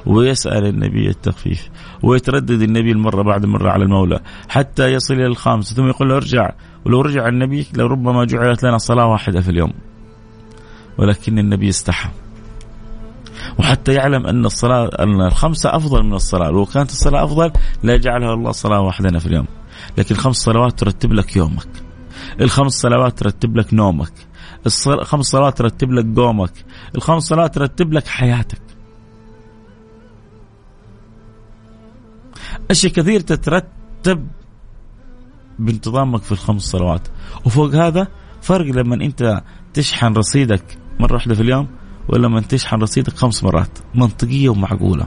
ويسأل 0.06 0.66
النبي 0.66 1.08
التخفيف 1.08 1.68
ويتردد 2.02 2.62
النبي 2.62 2.92
المرة 2.92 3.22
بعد 3.22 3.46
مرة 3.46 3.70
على 3.70 3.84
المولى 3.84 4.20
حتى 4.48 4.92
يصل 4.92 5.14
إلى 5.14 5.26
الخامسة 5.26 5.76
ثم 5.76 5.86
يقول 5.88 6.08
له 6.08 6.16
ارجع. 6.16 6.50
ولو 6.86 7.00
رجع 7.00 7.28
النبي 7.28 7.66
لربما 7.76 8.24
جعلت 8.24 8.62
لنا 8.64 8.78
صلاة 8.78 9.06
واحدة 9.06 9.40
في 9.40 9.50
اليوم. 9.50 9.72
ولكن 10.98 11.38
النبي 11.38 11.68
استحى 11.68 12.10
وحتى 13.58 13.92
يعلم 13.92 14.26
أن 14.26 14.44
الصلاة 14.44 14.90
أن 14.98 15.20
الخمسه 15.20 15.76
أفضل 15.76 16.02
من 16.02 16.14
الصلاة، 16.14 16.50
لو 16.50 16.64
كانت 16.64 16.90
الصلاة 16.90 17.24
أفضل 17.24 17.52
لا 17.82 17.94
يجعلها 17.94 18.34
الله 18.34 18.52
صلاة 18.52 18.80
واحدة 18.80 19.18
في 19.18 19.26
اليوم. 19.26 19.46
لكن 19.98 20.14
خمس 20.14 20.36
صلوات 20.36 20.78
ترتب 20.78 21.12
لك 21.12 21.36
يومك. 21.36 21.68
الخمس 22.40 22.72
صلوات 22.72 23.18
ترتب 23.18 23.56
لك 23.56 23.74
نومك. 23.74 24.12
الخمس 24.66 25.26
صلوات 25.26 25.58
ترتب 25.58 25.92
لك 25.92 26.18
قومك. 26.18 26.52
الخمس 26.94 27.22
صلوات 27.22 27.54
ترتب 27.54 27.92
لك 27.92 28.06
حياتك. 28.06 28.60
أشياء 32.70 32.92
كثير 32.92 33.20
تترتب 33.20 34.28
بانتظامك 35.58 36.22
في 36.22 36.32
الخمس 36.32 36.62
صلوات 36.62 37.08
وفوق 37.44 37.74
هذا 37.74 38.08
فرق 38.42 38.66
لما 38.66 38.94
أنت 38.94 39.42
تشحن 39.74 40.12
رصيدك 40.12 40.78
مرة 41.00 41.14
واحدة 41.14 41.34
في 41.34 41.40
اليوم 41.40 41.68
ولا 42.08 42.28
من 42.28 42.48
تشحن 42.48 42.76
رصيدك 42.76 43.16
خمس 43.16 43.44
مرات. 43.44 43.78
منطقية 43.94 44.48
ومعقولة. 44.48 45.06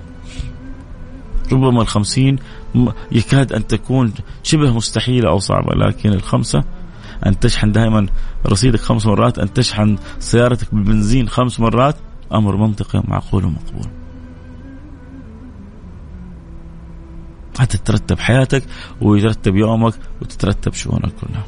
ربما 1.51 1.81
الخمسين 1.81 2.35
يكاد 3.11 3.53
أن 3.53 3.67
تكون 3.67 4.13
شبه 4.43 4.73
مستحيلة 4.73 5.29
أو 5.29 5.39
صعبة 5.39 5.75
لكن 5.75 6.13
الخمسة 6.13 6.63
أن 7.25 7.39
تشحن 7.39 7.71
دائما 7.71 8.07
رصيدك 8.47 8.79
خمس 8.79 9.05
مرات 9.05 9.39
أن 9.39 9.53
تشحن 9.53 9.97
سيارتك 10.19 10.75
بالبنزين 10.75 11.29
خمس 11.29 11.59
مرات 11.59 11.95
أمر 12.33 12.55
منطقي 12.57 12.99
ومعقول 12.99 13.45
ومقبول. 13.45 13.87
تترتب 17.53 18.19
حياتك 18.19 18.63
ويترتب 19.01 19.55
يومك 19.55 19.93
وتترتب 20.21 20.73
شؤونك 20.73 21.13
كلها. 21.21 21.45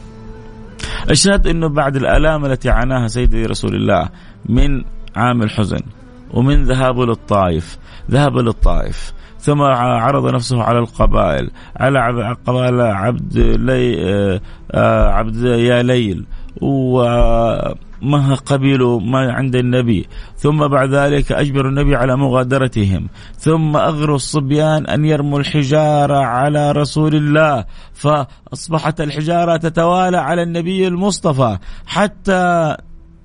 أشهد 1.10 1.48
إنه 1.48 1.68
بعد 1.68 1.96
الألام 1.96 2.46
التي 2.46 2.70
عاناها 2.70 3.08
سيدي 3.08 3.46
رسول 3.46 3.76
الله 3.76 4.10
من 4.46 4.84
عام 5.16 5.42
الحزن 5.42 5.82
ومن 6.34 6.64
ذهابه 6.64 7.06
للطائف 7.06 7.78
ذهب 8.12 8.38
للطائف. 8.38 9.14
ثم 9.40 9.62
عرض 9.62 10.34
نفسه 10.34 10.64
على 10.64 10.80
القبائل 10.80 11.52
على 11.78 12.36
قبائل 12.46 12.82
عبد 12.82 13.38
لي 13.38 13.96
آه، 14.72 15.10
عبد 15.10 15.44
يا 15.44 15.84
ليل. 15.84 16.26
وما 16.62 18.36
قبلوا 18.46 19.00
ما 19.00 19.32
عند 19.32 19.56
النبي. 19.56 20.08
ثم 20.38 20.68
بعد 20.68 20.90
ذلك 20.90 21.32
أجبر 21.32 21.68
النبي 21.68 21.96
على 21.96 22.18
مغادرتهم. 22.18 23.08
ثم 23.38 23.78
أغروا 23.78 24.16
الصبيان 24.16 24.86
أن 24.86 25.06
يرموا 25.06 25.40
الحجارة 25.40 26.18
على 26.18 26.72
رسول 26.72 27.16
الله. 27.16 27.66
فأصبحت 27.94 29.02
الحجارة 29.02 29.58
تتوالى 29.58 30.18
على 30.18 30.44
النبي 30.44 30.88
المصطفى 30.88 31.58
حتى 31.86 32.76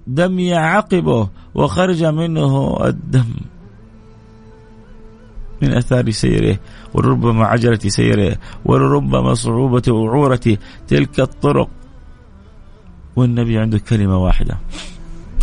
دمي 0.08 0.54
عقبه 0.54 1.28
وخرج 1.54 2.04
منه 2.04 2.78
الدم 2.84 3.34
من 5.62 5.72
أثار 5.72 6.10
سيره 6.10 6.58
ولربما 6.94 7.44
عجلة 7.44 7.78
سيره 7.78 8.36
ولربما 8.64 9.34
صعوبة 9.34 9.82
وعورة. 9.88 10.58
تلك 10.88 11.20
الطرق. 11.20 11.68
والنبي 13.16 13.58
عنده 13.58 13.78
كلمة 13.78 14.16
واحدة. 14.16 14.58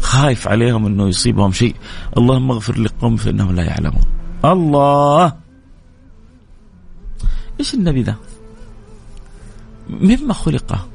خايف 0.02 0.48
عليهم 0.48 0.86
إنه 0.86 1.08
يصيبهم 1.08 1.52
شيء. 1.52 1.76
اللهم 2.18 2.52
اغفر 2.52 2.80
لقوم 2.80 3.16
فإنهم 3.16 3.56
لا 3.56 3.64
يعلمون. 3.64 4.04
الله! 4.46 5.34
إيش 7.60 7.74
النبي 7.74 8.02
ذا؟ 8.02 8.16
مما 9.90 10.34
خلق 10.34 10.88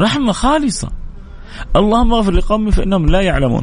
رحمة 0.00 0.32
خالصة. 0.32 0.90
اللهم 1.76 2.12
اغفر 2.12 2.32
لقومي 2.32 2.72
فإنهم 2.72 3.06
لا 3.06 3.20
يعلمون. 3.20 3.62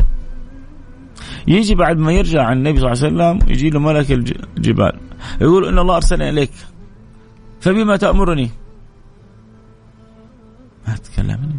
يجي 1.47 1.75
بعد 1.75 1.97
ما 1.97 2.11
يرجع 2.11 2.43
عن 2.43 2.57
النبي 2.57 2.79
صلى 2.79 2.91
الله 2.91 3.03
عليه 3.03 3.35
وسلم 3.35 3.51
يجي 3.51 3.69
له 3.69 3.79
ملك 3.79 4.11
الجبال 4.11 4.99
يقول 5.41 5.67
إن 5.67 5.79
الله 5.79 5.95
أرسلني 5.95 6.29
إليك. 6.29 6.51
فبما 7.61 7.97
تأمرني. 7.97 8.49
ما 10.87 10.95
تكلمني. 10.95 11.57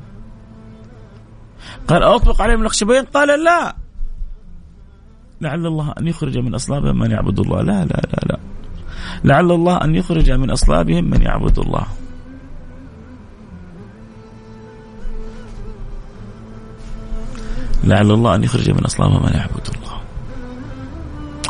قال 1.88 2.02
أطبق 2.02 2.42
عليهم 2.42 2.60
الأخشبين 2.60 3.04
قال 3.04 3.44
لا. 3.44 3.76
لعل 5.40 5.66
الله 5.66 5.94
أن 5.98 6.06
يخرج 6.08 6.38
من 6.38 6.54
أصلابهم 6.54 6.98
من 6.98 7.10
يعبد 7.10 7.38
الله. 7.38 7.62
لا 7.62 7.84
لا 7.84 8.00
لا 8.12 8.20
لا. 8.26 8.38
لعل 9.24 9.52
الله 9.52 9.84
أن 9.84 9.94
يخرج 9.94 10.30
من 10.30 10.50
أصلابهم 10.50 11.04
من 11.04 11.22
يعبد 11.22 11.58
الله. 11.58 11.86
لعل 17.84 18.10
الله 18.10 18.34
أن 18.34 18.44
يخرج 18.44 18.70
من 18.70 18.84
أصلاب 18.84 19.10
من 19.10 19.32
يعبد 19.32 19.68
الله. 19.76 20.00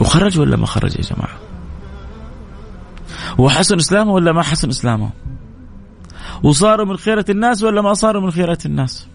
وخرج 0.01 0.39
ولا 0.39 0.57
ما 0.57 0.67
خرج 0.67 0.97
يا 0.97 1.03
جماعة؟ 1.03 1.39
وحسن 3.39 3.77
إسلامه 3.77 4.13
ولا 4.13 4.33
ما 4.33 4.43
حسن 4.43 4.69
إسلامه؟ 4.69 5.11
وصاروا 6.43 6.87
من 6.87 6.97
خيرة 6.97 7.25
الناس 7.29 7.63
ولا 7.63 7.83
ما 7.83 7.95
صاروا 7.95 8.23
من 8.23 8.31
خيرة 8.31 8.59
الناس؟ 8.67 9.07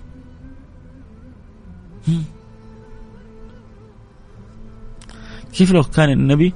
كيف 5.54 5.72
لو 5.72 5.84
كان 5.84 6.10
النبي 6.10 6.54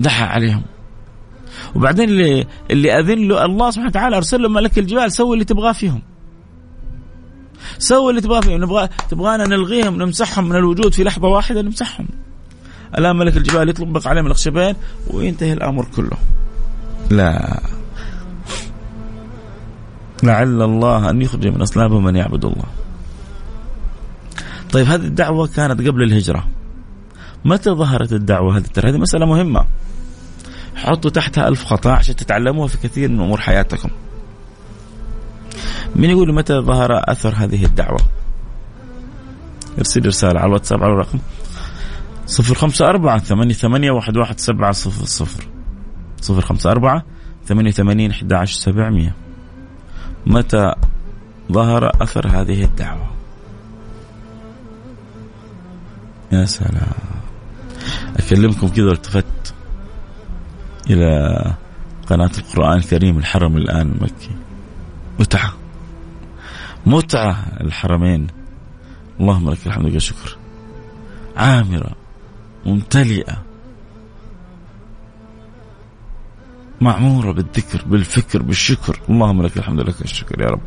دحى 0.00 0.24
عليهم؟ 0.24 0.62
وبعدين 1.74 2.08
اللي 2.08 2.46
اللي 2.70 2.98
اذن 2.98 3.28
له 3.28 3.44
الله 3.44 3.70
سبحانه 3.70 3.88
وتعالى 3.88 4.16
أرسل 4.16 4.42
له 4.42 4.48
ملك 4.48 4.78
الجبال 4.78 5.12
سوي 5.12 5.34
اللي 5.34 5.44
تبغاه 5.44 5.72
فيهم. 5.72 6.02
سوي 7.78 8.10
اللي 8.10 8.20
تبغاه 8.20 8.40
فيهم. 8.40 8.62
نبغى 8.62 8.88
تبغانا 9.10 9.46
نلغيهم 9.46 10.02
نمسحهم 10.02 10.48
من 10.48 10.56
الوجود 10.56 10.94
في 10.94 11.04
لحظة 11.04 11.28
واحدة 11.28 11.62
نمسحهم. 11.62 12.08
الآن 12.98 13.16
ملك 13.16 13.36
الجبال 13.36 13.68
يطبق 13.68 14.08
عليهم 14.08 14.26
الاخشبين 14.26 14.74
وينتهي 15.10 15.52
الأمر 15.52 15.86
كله. 15.96 16.16
لا. 17.10 17.60
لعل 20.22 20.62
الله 20.62 21.10
أن 21.10 21.22
يخرج 21.22 21.46
من 21.46 21.62
اصلابهم 21.62 22.04
من 22.04 22.16
يعبد 22.16 22.44
الله. 22.44 22.64
طيب 24.72 24.86
هذه 24.86 25.04
الدعوة 25.04 25.46
كانت 25.46 25.88
قبل 25.88 26.02
الهجرة. 26.02 26.46
متى 27.44 27.70
ظهرت 27.70 28.12
الدعوة 28.12 28.56
هذه 28.56 28.62
ترى 28.62 28.90
هذه 28.90 28.96
مسألة 28.96 29.26
مهمة. 29.26 29.66
حطوا 30.74 31.10
تحتها 31.10 31.48
ألف 31.48 31.64
خطأ 31.64 31.90
عشان 31.90 32.16
تتعلموها 32.16 32.68
في 32.68 32.78
كثير 32.78 33.08
من 33.08 33.20
أمور 33.20 33.40
حياتكم. 33.40 33.90
من 35.96 36.10
يقول 36.10 36.34
متى 36.34 36.54
ظهر 36.54 37.02
أثر 37.10 37.34
هذه 37.36 37.64
الدعوة؟ 37.64 38.00
ارسل 39.78 40.06
رسالة 40.06 40.40
على 40.40 40.48
الواتساب 40.48 40.82
على 40.82 40.92
الرقم 40.92 41.18
صفر 42.26 42.54
خمسة 42.54 42.88
أربعة 42.88 43.18
ثمانية 43.18 43.54
ثمانية 43.54 43.90
واحد 43.90 44.16
واحد 44.16 44.40
سبعة 44.40 44.72
صفر 44.72 45.04
صفر. 45.04 45.44
صفر 46.20 46.40
خمسة 46.40 46.70
أربعة 46.70 47.04
ثمانية 47.46 47.70
ثمانين 47.70 48.10
أحد 48.10 48.32
عشر 48.32 48.60
سبعمية. 48.60 49.14
متى 50.26 50.74
ظهر 51.52 52.02
أثر 52.02 52.28
هذه 52.28 52.64
الدعوة؟ 52.64 53.10
يا 56.32 56.44
سلام. 56.44 56.92
أكلمكم 58.16 58.68
كذا 58.68 58.92
التفت 58.92 59.54
إلى 60.90 61.44
قناة 62.06 62.30
القرآن 62.38 62.78
الكريم 62.78 63.18
الحرم 63.18 63.56
الآن 63.56 63.92
المكي 63.92 64.30
متعة 65.18 65.59
متعة 66.86 67.36
الحرمين. 67.60 68.26
اللهم 69.20 69.50
لك 69.50 69.66
الحمد 69.66 69.92
والشكر. 69.92 70.36
عامرة 71.36 71.90
ممتلئة. 72.66 73.42
معمورة 76.80 77.32
بالذكر 77.32 77.84
بالفكر 77.86 78.42
بالشكر. 78.42 79.00
اللهم 79.08 79.42
لك 79.42 79.56
الحمد 79.56 79.80
لك 79.80 80.02
الشكر 80.02 80.40
يا 80.40 80.46
رب. 80.46 80.60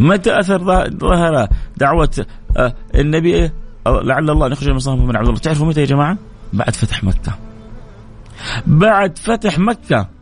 متى 0.00 0.40
أثر 0.40 0.88
ظهر 0.90 1.48
دعوة 1.76 2.26
آه، 2.56 2.74
النبي 2.94 3.50
لعل 3.86 4.30
الله 4.30 4.52
يخرج 4.52 4.68
من 4.68 5.06
من 5.06 5.16
عبد 5.16 5.28
الله؟ 5.28 5.40
تعرفوا 5.40 5.66
متى 5.66 5.80
يا 5.80 5.86
جماعة؟ 5.86 6.18
بعد 6.52 6.76
فتح 6.76 7.04
مكة. 7.04 7.38
بعد 8.66 9.18
فتح 9.18 9.58
مكة. 9.58 10.15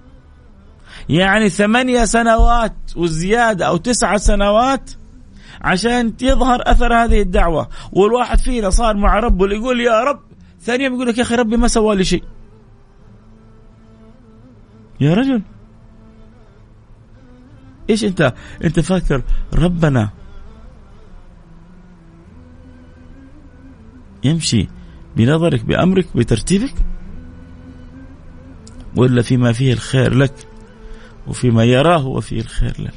يعني 1.08 1.48
ثمانية 1.48 2.04
سنوات 2.04 2.76
وزيادة 2.96 3.66
أو 3.66 3.76
تسعة 3.76 4.16
سنوات 4.16 4.90
عشان 5.60 6.12
يظهر 6.22 6.62
أثر 6.62 6.94
هذه 6.94 7.20
الدعوة. 7.22 7.68
والواحد 7.92 8.38
فينا 8.38 8.70
صار 8.70 8.96
مع 8.96 9.18
ربه 9.18 9.44
اللي 9.44 9.56
يقول 9.56 9.80
يا 9.80 10.00
رب 10.00 10.20
ثاني 10.60 10.84
يوم 10.84 10.94
يقول 10.94 11.06
لك 11.06 11.18
يا 11.18 11.22
أخي 11.22 11.34
ربي 11.34 11.56
ما 11.56 11.68
سوى 11.68 11.96
لي 11.96 12.04
شيء. 12.04 12.24
يا 15.00 15.14
رجل. 15.14 15.42
إيش 17.90 18.04
أنت؟ 18.04 18.34
أنت 18.64 18.80
فاكر 18.80 19.22
ربنا 19.54 20.10
يمشي 24.24 24.68
بنظرك 25.16 25.64
بأمرك 25.64 26.16
بترتيبك؟ 26.16 26.74
ولا 28.96 29.22
فيما 29.22 29.52
فيه 29.52 29.72
الخير 29.72 30.14
لك؟ 30.14 30.53
وفيما 31.26 31.64
يراه 31.64 31.98
هو 31.98 32.20
فيه 32.20 32.40
الخير 32.40 32.74
لك 32.78 32.94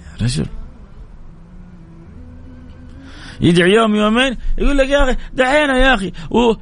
يا 0.00 0.24
رجل. 0.24 0.46
يدعي 3.40 3.72
يوم 3.72 3.94
يومين 3.94 4.36
يقول 4.58 4.78
لك 4.78 4.88
يا 4.88 5.04
أخي 5.04 5.16
دعينا 5.34 5.78
يا 5.78 5.94
أخي. 5.94 6.12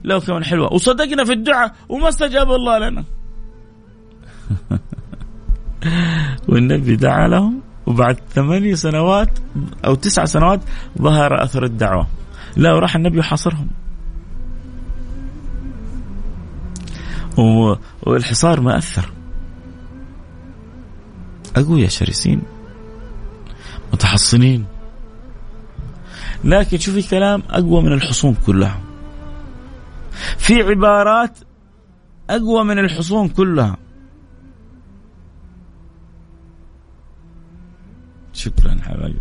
لو 0.05 0.21
كمان 0.21 0.45
حلوة. 0.45 0.73
وصدقنا 0.73 1.25
في 1.25 1.33
الدعاء 1.33 1.75
وما 1.89 2.09
استجاب 2.09 2.51
الله 2.51 2.79
لنا. 2.79 3.05
والنبي 6.49 6.97
دعا 6.97 7.29
لهم 7.29 7.61
وبعد 7.87 8.21
ثمانية 8.35 8.75
سنوات 8.75 9.39
أو 9.85 9.95
تسع 9.95 10.25
سنوات 10.25 10.61
ظهر 10.99 11.45
أثر 11.45 11.65
الدعوة. 11.65 12.07
لا 12.57 12.73
وراح 12.73 12.97
النبي 12.97 13.19
يحاصرهم 13.19 13.69
والحصار 18.03 18.61
ما 18.61 18.79
أثر. 18.79 19.13
أقوياء 21.57 21.89
شرسين 21.89 22.43
متحصنين. 23.93 24.65
لكن 26.45 26.79
شوفي 26.79 27.03
كلام 27.03 27.43
أقوى 27.51 27.83
من 27.83 27.93
الحصون 27.93 28.37
كلها. 28.47 28.81
في 30.39 30.63
عبارات 30.63 31.39
أقوى 32.31 32.65
من 32.65 32.79
الحصون 32.79 33.29
كلها. 33.29 33.77
شكرا 38.33 38.77
حبايبي 38.83 39.21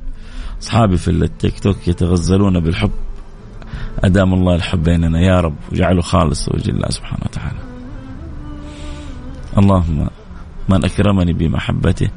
أصحابي 0.62 0.98
في 0.98 1.12
التيك 1.12 1.60
توك 1.60 1.88
يتغزلون 1.88 2.60
بالحب. 2.60 2.92
أدام 4.04 4.34
الله 4.34 4.56
الحب 4.56 4.84
بيننا 4.84 5.22
يا 5.22 5.42
رب 5.42 5.56
وجعله 5.72 6.02
خالص 6.02 6.50
وجه 6.50 6.72
الله 6.72 6.90
سبحانه 6.90 7.24
وتعالى. 7.26 7.69
اللهم 9.60 10.08
من 10.70 10.86
أكرمني 10.86 11.34
بمحبته 11.34 12.10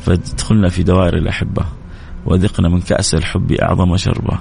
فادخلنا 0.00 0.68
في 0.68 0.82
دوائر 0.82 1.16
الأحبة 1.16 1.64
وذقنا 2.26 2.68
من 2.68 2.80
كأس 2.80 3.14
الحب 3.14 3.52
أعظم 3.52 3.96
شربة. 3.96 4.38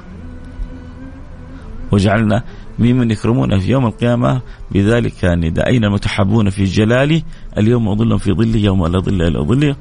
وجعلنا 1.91 2.43
ممن 2.79 3.11
يكرمون 3.11 3.59
في 3.59 3.71
يوم 3.71 3.85
القيامة 3.85 4.41
بذلك 4.71 5.25
النداء 5.25 5.67
أين 5.67 5.83
المتحابون 5.85 6.49
في 6.49 6.63
جلالي 6.63 7.23
اليوم 7.57 7.89
أظل 7.89 8.19
في 8.19 8.33
ظلي 8.33 8.63
يوم 8.63 8.87
لا 8.87 8.99
ظل 8.99 9.21
إلا 9.21 9.43
ظلي. 9.43 9.75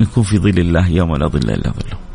نكون 0.00 0.24
في 0.24 0.38
ظل 0.38 0.58
الله 0.58 0.88
يوم 0.88 1.16
لا 1.16 1.26
ظل 1.26 1.50
إلا 1.50 1.70
ظله. 1.70 2.09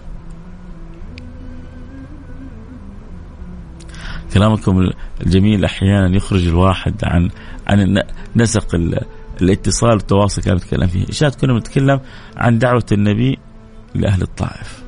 كلامكم 4.36 4.90
الجميل 5.22 5.66
أحيانا 5.66 6.16
يخرج 6.16 6.48
الواحد 6.48 6.96
عن 7.04 7.30
عن 7.68 8.04
نسق 8.36 8.76
الاتصال 9.42 9.90
والتواصل 9.90 10.42
كان 10.42 10.56
نتكلم 10.56 10.88
فيه، 10.88 11.06
شاهد 11.12 11.36
كنا 11.36 11.60
نتكلم 11.60 12.00
عن 12.38 12.60
دعوة 12.60 12.86
النبي 12.92 13.40
لأهل 13.96 14.22
الطائف. 14.22 14.84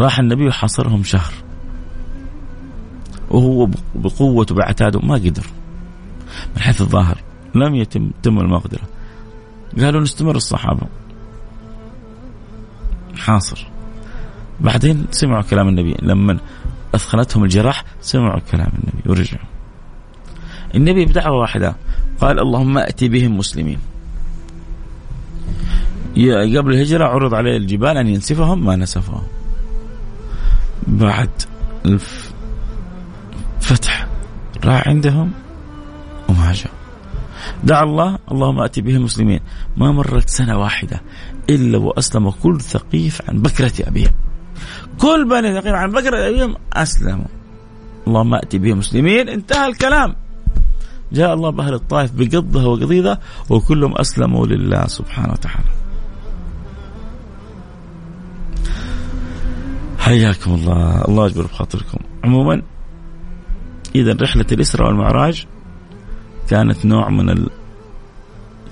راح 0.00 0.18
النبي 0.18 0.48
وحاصرهم 0.48 1.02
شهر. 1.02 1.32
وهو 3.30 3.68
بقوته 3.94 4.54
بعتاده 4.54 5.00
ما 5.00 5.14
قدر. 5.14 5.46
من 6.56 6.62
حيث 6.62 6.80
الظاهر 6.80 7.18
لم 7.54 7.74
يتم 7.74 8.10
تم 8.22 8.38
المقدرة. 8.38 8.82
قالوا 9.80 10.00
نستمر 10.00 10.36
الصحابة. 10.36 10.86
حاصر. 13.16 13.77
بعدين 14.60 15.06
سمعوا 15.10 15.42
كلام 15.42 15.68
النبي. 15.68 15.96
لما 16.02 16.38
أثخنتهم 16.94 17.44
الجراح 17.44 17.84
سمعوا 18.00 18.40
كلام 18.52 18.68
النبي 18.68 19.10
ورجعوا. 19.10 19.44
النبي 20.74 21.04
بدعوة 21.04 21.40
واحدة. 21.40 21.76
قال 22.20 22.40
اللهم 22.40 22.78
أتي 22.78 23.08
بهم 23.08 23.38
مسلمين. 23.38 23.78
قبل 26.56 26.72
الهجرة 26.74 27.04
عرض 27.04 27.34
عليه 27.34 27.56
الجبال 27.56 27.96
أن 27.96 28.06
ينسفهم 28.06 28.66
ما 28.66 28.76
نسفهم. 28.76 29.22
بعد 30.86 31.30
الفتح 33.60 34.06
راح 34.64 34.88
عندهم 34.88 35.32
وما 36.28 36.52
جاء. 36.52 36.72
دعا 37.64 37.82
الله 37.82 38.18
اللهم 38.32 38.60
أتي 38.60 38.80
بهم 38.80 39.02
مسلمين. 39.02 39.40
ما 39.76 39.92
مرت 39.92 40.28
سنة 40.28 40.58
واحدة 40.58 41.02
إلا 41.50 41.78
وأسلم 41.78 42.30
كل 42.30 42.60
ثقيف 42.60 43.22
عن 43.28 43.42
بكرة 43.42 43.72
أبيهم. 43.80 44.12
كل 44.98 45.28
بني 45.28 45.60
ثقيف 45.60 45.74
عن 45.74 45.92
بكرة 45.92 46.28
أبيهم 46.28 46.54
أسلموا. 46.72 47.24
اللهم 48.06 48.34
أتي 48.34 48.58
بهم 48.58 48.78
مسلمين. 48.78 49.28
انتهى 49.28 49.66
الكلام. 49.66 50.14
جاء 51.12 51.34
الله 51.34 51.50
بأهل 51.50 51.74
الطائف 51.74 52.12
بقضها 52.12 52.66
وقضيضها 52.66 53.18
وكلهم 53.50 53.98
أسلموا 53.98 54.46
لله 54.46 54.86
سبحانه 54.86 55.32
وتعالى. 55.32 55.70
حياكم 59.98 60.54
الله. 60.54 61.04
الله 61.04 61.26
يجبر 61.26 61.42
بخاطركم. 61.42 61.98
عموما 62.24 62.62
إذا 63.94 64.16
رحلة 64.22 64.46
الإسراء 64.52 64.88
والمعراج 64.88 65.46
كانت 66.48 66.86
نوع 66.86 67.08
من 67.08 67.48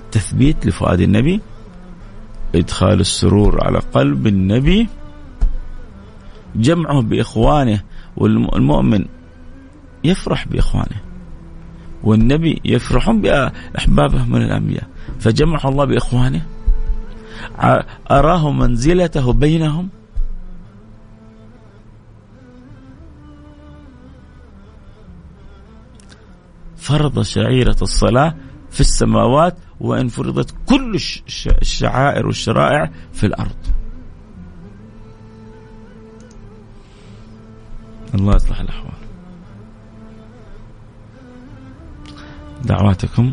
التثبيت 0.05 0.67
لفؤاد 0.67 1.01
النبي 1.01 1.41
إدخال 2.55 3.01
السرور 3.01 3.65
على 3.65 3.79
قلب 3.79 4.27
النبي 4.27 4.89
جمعه 6.57 7.03
بإخوانه 7.03 7.83
والمؤمن 8.17 9.05
يفرح 10.05 10.49
بإخوانه 10.49 11.01
والنبي 12.03 12.61
يفرحون 12.65 13.21
بأحبابه 13.21 14.25
من 14.25 14.43
الأنبياء. 14.43 14.89
فجمعه 15.21 15.69
الله 15.69 15.85
بإخوانه 15.85 16.43
أراه 18.11 18.53
منزلته 18.53 19.33
بينهم. 19.33 19.89
فرض 26.77 27.23
شعيرة 27.23 27.77
الصلاة 27.83 28.35
في 28.71 28.81
السماوات 28.81 29.57
وإن 29.81 30.09
فرضت 30.09 30.55
كل 30.67 30.95
الشعائر 31.63 32.27
والشرائع 32.27 32.91
في 33.13 33.27
الأرض. 33.27 33.57
الله 38.21 38.35
يصلح 38.35 38.61
الأحوال. 38.61 38.93
دعواتكم. 42.65 43.33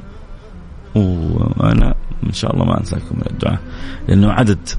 وأنا 0.95 1.95
إن 2.23 2.33
شاء 2.33 2.53
الله 2.53 2.65
ما 2.65 2.79
أنساكم 2.79 3.15
من 3.15 3.23
الدعاء. 3.31 3.59
لأنه 4.07 4.31
عدد 4.31 4.69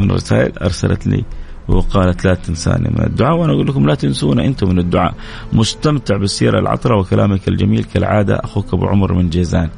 من 0.00 0.10
الرسائل 0.10 0.58
أرسلت 0.58 1.06
لي 1.06 1.24
وقالت 1.68 2.24
لا 2.24 2.34
تنساني 2.34 2.88
من 2.88 3.06
الدعاء. 3.06 3.36
وأنا 3.36 3.52
أقول 3.52 3.66
لكم 3.66 3.86
لا 3.86 3.94
تنسونا 3.94 4.44
أنتم 4.44 4.68
من 4.68 4.78
الدعاء. 4.78 5.14
مستمتع 5.52 6.16
بالسيرة 6.16 6.58
العطرة 6.58 7.00
وكلامك 7.00 7.48
الجميل 7.48 7.84
كالعادة. 7.84 8.40
أخوك 8.44 8.74
أبو 8.74 8.86
عمر 8.86 9.12
من 9.12 9.30
جيزان. 9.30 9.70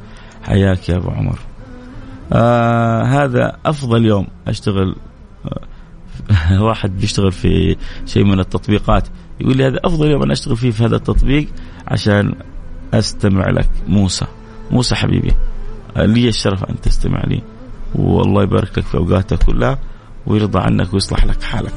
حياك 0.43 0.89
يا 0.89 0.97
أبو 0.97 1.09
عمر. 1.09 1.39
آه 2.33 3.03
هذا 3.03 3.57
أفضل 3.65 4.05
يوم 4.05 4.27
أشتغل. 4.47 4.95
آه 5.45 5.69
واحد 6.67 6.97
بيشتغل 6.97 7.31
في 7.31 7.75
شيء 8.05 8.23
من 8.23 8.39
التطبيقات. 8.39 9.07
يقول 9.41 9.57
لي 9.57 9.67
هذا 9.67 9.79
أفضل 9.83 10.11
يوم 10.11 10.23
أنا 10.23 10.33
أشتغل 10.33 10.57
فيه 10.57 10.71
في 10.71 10.85
هذا 10.85 10.95
التطبيق 10.95 11.47
عشان 11.87 12.33
أستمع 12.93 13.49
لك 13.49 13.69
موسى. 13.87 14.25
موسى 14.71 14.95
حبيبي 14.95 15.31
لي 15.95 16.27
الشرف 16.27 16.63
أن 16.63 16.81
تستمع 16.81 17.23
لي. 17.27 17.41
والله 17.95 18.43
يبارك 18.43 18.77
لك 18.77 18.85
في 18.85 18.97
أوقاتك 18.97 19.43
كلها 19.43 19.79
ويرضى 20.27 20.59
عنك 20.59 20.93
ويصلح 20.93 21.25
لك 21.25 21.43
حالك. 21.43 21.73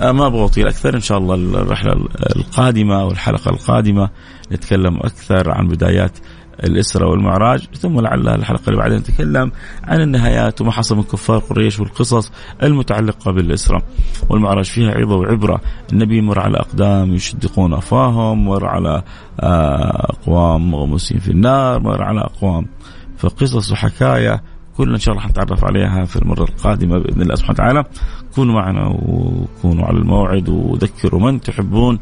آه، 0.00 0.12
ما 0.12 0.26
أبغى 0.26 0.44
أطيل 0.44 0.66
أكثر 0.66 0.94
إن 0.94 1.00
شاء 1.00 1.18
الله 1.18 1.34
الرحلة 1.34 1.92
القادمة 2.36 3.04
والحلقة 3.04 3.50
القادمة 3.50 4.10
نتكلم 4.52 4.96
أكثر 4.96 5.50
عن 5.50 5.68
بدايات 5.68 6.18
الإسرة 6.64 7.06
والمعراج 7.06 7.60
ثم 7.60 8.00
لعل 8.00 8.28
الحلقة 8.28 8.62
اللي 8.68 8.78
بعدين 8.78 8.98
نتكلم 8.98 9.52
عن 9.84 10.00
النهايات 10.00 10.60
وما 10.60 10.72
حصل 10.72 10.96
من 10.96 11.02
كفار 11.02 11.38
قريش 11.38 11.80
والقصص 11.80 12.32
المتعلقة 12.62 13.32
بالإسرة 13.32 13.82
والمعراج. 14.30 14.64
فيها 14.64 14.90
عظة 14.90 15.16
وعبرة. 15.16 15.60
النبي 15.92 16.20
مر 16.20 16.40
على 16.40 16.58
أقدام 16.58 17.14
يشدقون 17.14 17.72
أفواههم 17.72 18.44
مر 18.44 18.66
على 18.66 19.02
آه، 19.40 20.06
أقوام 20.10 20.70
مغموسين 20.70 21.18
في 21.18 21.30
النار 21.30 21.80
مر 21.80 22.02
على 22.02 22.20
أقوام 22.20 22.66
فقصص 23.18 23.72
وحكاية. 23.72 24.42
كلنا 24.76 24.94
إن 24.94 25.00
شاء 25.00 25.14
الله 25.14 25.26
حنتعرف 25.26 25.64
عليها 25.64 26.04
في 26.04 26.16
المرة 26.16 26.44
القادمة 26.44 26.98
بإذن 26.98 27.22
الله 27.22 27.34
سبحانه 27.34 27.54
وتعالى. 27.54 27.84
كونوا 28.34 28.54
معنا 28.54 28.86
وكونوا 28.86 29.84
على 29.84 29.98
الموعد 29.98 30.48
وذكروا 30.48 31.20
من 31.20 31.40
تحبون. 31.40 31.98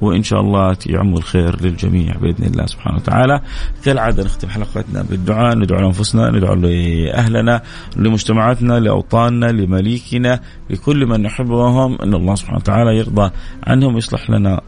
وإن 0.00 0.22
شاء 0.22 0.40
الله 0.40 0.76
يعم 0.86 1.14
الخير 1.14 1.62
للجميع 1.62 2.16
بإذن 2.16 2.44
الله 2.44 2.66
سبحانه 2.66 2.96
وتعالى. 2.96 3.40
كالعادة 3.84 4.24
نختم 4.24 4.48
حلقتنا 4.48 5.02
بالدعاء، 5.02 5.56
ندعو 5.56 5.80
لأنفسنا، 5.80 6.30
ندعو 6.30 6.54
لأهلنا، 6.54 7.62
لمجتمعاتنا، 7.96 8.80
لأوطاننا، 8.80 9.46
لمليكنا، 9.46 10.40
لكل 10.70 11.06
من 11.06 11.22
نحبهم 11.22 11.98
إن 12.02 12.14
الله 12.14 12.34
سبحانه 12.34 12.58
وتعالى 12.58 12.96
يرضى 12.96 13.30
عنهم 13.66 13.94
ويصلح 13.94 14.30
لنا 14.30 14.60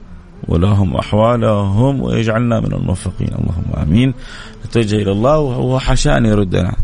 ولهم 0.49 0.97
أحوالهم 0.97 2.01
ويجعلنا 2.01 2.61
من 2.61 2.73
الموفقين 2.73 3.29
اللهم 3.29 3.83
آمين. 3.83 4.15
نتوجه 4.67 4.97
إلى 4.97 5.13
الله 5.13 5.39
وهو 5.39 5.79
حاشا 5.79 6.17
ان 6.17 6.27
يردنا 6.27 6.77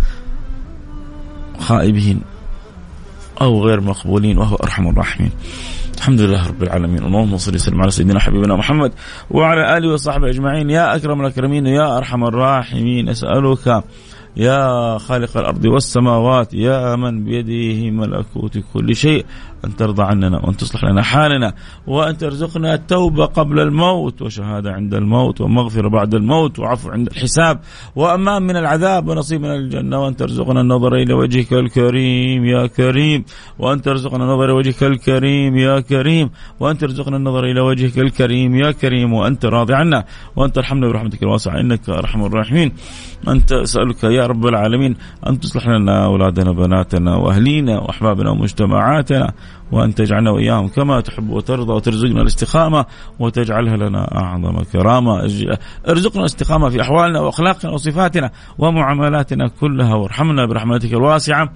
خائبين 1.59 2.21
أو 3.41 3.65
غير 3.65 3.81
مقبولين 3.81 4.39
وهو 4.39 4.57
أرحم 4.57 4.89
الراحمين. 4.89 5.31
الحمد 5.97 6.21
لله 6.21 6.49
رب 6.49 6.63
العالمين. 6.63 7.03
اللهم 7.05 7.37
صل 7.37 7.55
وسلم 7.55 7.81
على 7.81 7.91
سيدنا 7.91 8.21
حبيبنا 8.21 8.57
محمد 8.57 8.93
وعلى 9.31 9.79
آله 9.79 9.93
وصحبه 9.93 10.29
أجمعين. 10.29 10.71
يا 10.71 10.97
أكرم 10.97 11.21
الأكرمين 11.21 11.67
يا 11.67 11.99
أرحم 11.99 12.25
الراحمين 12.25 13.09
أسألك 13.09 13.85
يا 14.37 14.99
خالق 14.99 15.37
الأرض 15.37 15.65
والسماوات 15.65 16.55
يا 16.55 16.97
من 16.97 17.25
بيده 17.25 17.91
ملكوت 17.91 18.59
كل 18.73 18.97
شيء. 18.97 19.25
أن 19.65 19.77
ترضى 19.77 20.03
عننا 20.03 20.39
وأن 20.45 20.57
تصلح 20.57 20.85
لنا 20.85 21.03
حالنا 21.03 21.55
وأن 21.87 22.19
ترزقنا 22.19 22.75
التوبة 22.75 23.25
قبل 23.27 23.61
الموت 23.61 24.23
وشهادة 24.23 24.73
عند 24.73 24.95
الموت 24.95 25.41
ومغفرة 25.41 25.89
بعد 25.89 26.15
الموت 26.15 26.59
وعفو 26.59 26.91
عند 26.91 27.07
الحساب 27.07 27.61
وأمان 27.97 28.43
من 28.43 28.57
العذاب 28.57 29.09
ونصيب 29.09 29.41
من 29.41 29.51
الجنة 29.51 30.03
وأن 30.03 30.17
ترزقنا 30.17 30.61
النظر 30.61 30.95
إلى 30.95 31.15
وجهك 31.15 31.53
الكريم 31.53 32.45
يا 32.45 32.67
كريم 32.67 33.25
وأن 33.59 33.83
ترزقنا 33.83 34.25
النظر 34.25 34.45
إلى 34.45 34.53
وجهك 34.53 34.83
الكريم 34.83 35.57
يا 35.57 35.81
كريم 35.81 36.31
وأن 36.61 36.79
ترزقنا 36.79 37.17
النظر 37.17 37.45
إلى 37.45 37.61
وجهك 37.61 37.99
الكريم 37.99 38.55
يا 38.57 38.71
كريم 38.71 39.13
وأنت 39.13 39.45
راضي 39.45 39.75
عنا 39.75 40.05
وأن 40.37 40.53
ترحمنا 40.53 40.89
برحمتك 40.89 41.23
الواسعة 41.23 41.61
إنك 41.61 41.89
أرحم 41.89 42.25
الراحمين 42.25 42.73
أنت 43.29 43.53
أسألك 43.53 44.05
يا 44.05 44.27
رب 44.27 44.47
العالمين 44.47 44.97
أن 45.27 45.41
تصلح 45.41 45.69
لنا 45.69 46.05
أولادنا 46.05 46.53
بناتنا 46.53 47.17
وأهلينا 47.17 47.79
وأحبابنا 47.81 48.31
ومجتمعاتنا 48.31 49.33
وأن 49.73 49.95
تجعلنا 49.95 50.31
وإياهم 50.31 50.69
كما 50.69 51.01
تحب 51.01 51.31
وترضى 51.31 51.73
وترزقنا 51.73 52.23
الاستقامة 52.23 52.87
وتجعلها 53.19 53.77
لنا 53.77 54.19
أعظم 54.19 54.63
كرامة. 54.73 55.21
ارزقنا 55.89 56.21
الاستقامة 56.21 56.69
في 56.69 56.83
أحوالنا 56.83 57.21
وأخلاقنا 57.21 57.73
وصفاتنا 57.73 58.31
ومعاملاتنا 58.59 59.49
كلها. 59.49 59.95
وارحمنا 59.95 60.47
برحمتك 60.47 60.93
الواسعة. 60.93 61.53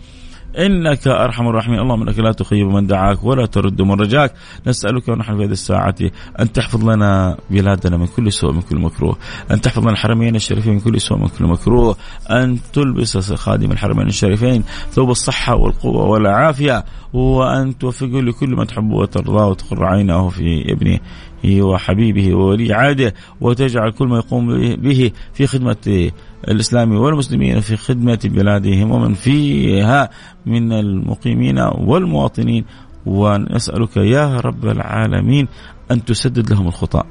إنك 0.59 1.09
أرحم 1.09 1.49
الراحمين. 1.49 1.81
اللهم 1.81 2.03
إنك 2.03 2.19
لا 2.19 2.33
تخيب 2.33 2.67
من 2.67 2.87
دعاك 2.87 3.25
ولا 3.25 3.47
ترد 3.47 3.83
من 3.83 4.01
رجاك. 4.01 4.33
نسألك 4.67 5.09
ونحن 5.09 5.37
في 5.37 5.45
هذه 5.45 5.51
الساعة 5.51 5.95
أن 6.41 6.53
تحفظ 6.53 6.85
لنا 6.85 7.37
بلادنا 7.51 7.97
من 7.97 8.07
كل 8.07 8.33
سوء 8.33 8.53
من 8.53 8.61
كل 8.61 8.79
مكروه. 8.79 9.17
أن 9.51 9.61
تحفظ 9.61 9.83
لنا 9.83 9.93
الحرمين 9.93 10.37
الشريفين 10.37 10.73
من 10.73 10.81
كل 10.81 11.01
سوء 11.01 11.19
من 11.19 11.29
كل 11.29 11.45
مكروه. 11.45 11.97
أن 12.31 12.59
تلبس 12.73 13.33
خادم 13.33 13.73
الحرمين 13.73 14.07
الشريفين. 14.07 14.63
ثوب 14.91 15.11
الصحة 15.11 15.55
والقوة 15.57 16.05
والعافية. 16.05 16.85
وأن 17.13 17.79
توفقه 17.79 18.21
لكل 18.21 18.57
ما 18.57 18.65
تحبه 18.65 18.95
وترضاه 18.95 19.47
وتقر 19.49 19.85
عينه 19.85 20.29
في 20.29 20.73
ابنه. 20.73 20.99
وحبيبه 21.45 22.35
وولي 22.35 22.75
عهده 22.75 23.15
وتجعل 23.41 23.91
كل 23.91 24.09
ما 24.09 24.17
يقوم 24.17 24.77
به 24.77 25.11
في 25.33 25.47
خدمة 25.47 26.11
الإسلام 26.49 26.93
والمسلمين 26.95 27.61
في 27.61 27.77
خدمة 27.77 28.21
بلادهم 28.25 28.91
ومن 28.91 29.15
فيها 29.15 30.11
من 30.47 30.73
المقيمين 30.73 31.59
والمواطنين. 31.59 32.65
ونسألك 33.07 33.97
يا 33.97 34.41
رب 34.41 34.67
العالمين 34.67 35.49
أن 35.91 36.05
تسدد 36.05 36.51
لهم 36.51 36.67
الخطأ 36.67 37.05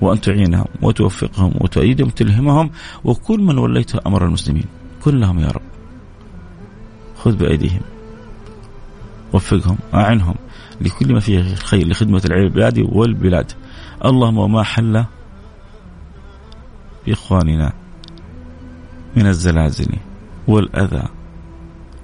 وأن 0.00 0.20
تعينهم 0.20 0.66
وتوفقهم 0.82 1.52
وتؤيدهم 1.60 2.06
وتلهمهم 2.06 2.70
وكل 3.04 3.40
من 3.40 3.58
وليت 3.58 3.94
أمر 3.94 4.24
المسلمين 4.24 4.64
كلهم 5.04 5.38
يا 5.38 5.48
رب. 5.48 5.62
خذ 7.16 7.36
بأيديهم 7.36 7.80
وفقهم 9.32 9.78
أعنهم 9.94 10.34
لكل 10.80 11.12
ما 11.12 11.20
فيه 11.20 11.54
خير 11.54 11.88
لخدمة 11.88 12.22
العباد 12.24 12.78
والبلاد. 12.78 13.52
اللهم 14.04 14.38
وما 14.38 14.62
حل 14.62 15.04
بإخواننا 17.06 17.72
من 19.16 19.26
الزلازل 19.26 19.88
والأذى 20.48 21.08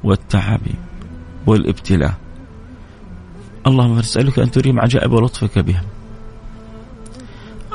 والتعب 0.04 0.60
والابتلاء. 1.46 2.14
اللهم 3.66 3.98
نسألك 3.98 4.38
أن 4.38 4.50
تريم 4.50 4.80
عجائب 4.80 5.14
لطفك 5.14 5.58
بهم 5.58 5.84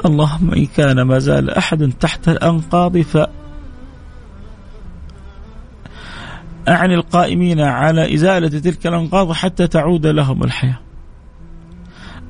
اللهم 0.05 0.51
إن 0.53 0.65
كان 0.65 1.01
ما 1.01 1.19
زال 1.19 1.49
أحد 1.49 1.93
تحت 1.99 2.29
الأنقاض 2.29 2.97
ف 2.97 3.17
أعني 6.67 6.95
القائمين 6.95 7.59
على 7.59 8.13
إزالة 8.13 8.59
تلك 8.59 8.87
الأنقاض 8.87 9.31
حتى 9.31 9.67
تعود 9.67 10.07
لهم 10.07 10.43
الحياة. 10.43 10.79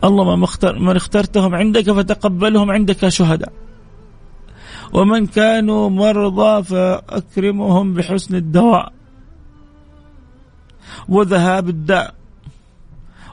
اللهم 0.03 0.43
اختر 0.43 0.79
من 0.79 0.95
اخترتهم 0.95 1.55
عندك 1.55 1.91
فتقبلهم 1.91 2.71
عندك 2.71 3.07
شهداء. 3.07 3.53
ومن 4.93 5.25
كانوا 5.25 5.89
مرضى 5.89 6.63
فأكرمهم 6.63 7.93
بحسن 7.93 8.35
الدواء. 8.35 8.93
وذهاب 11.09 11.69
الداء. 11.69 12.13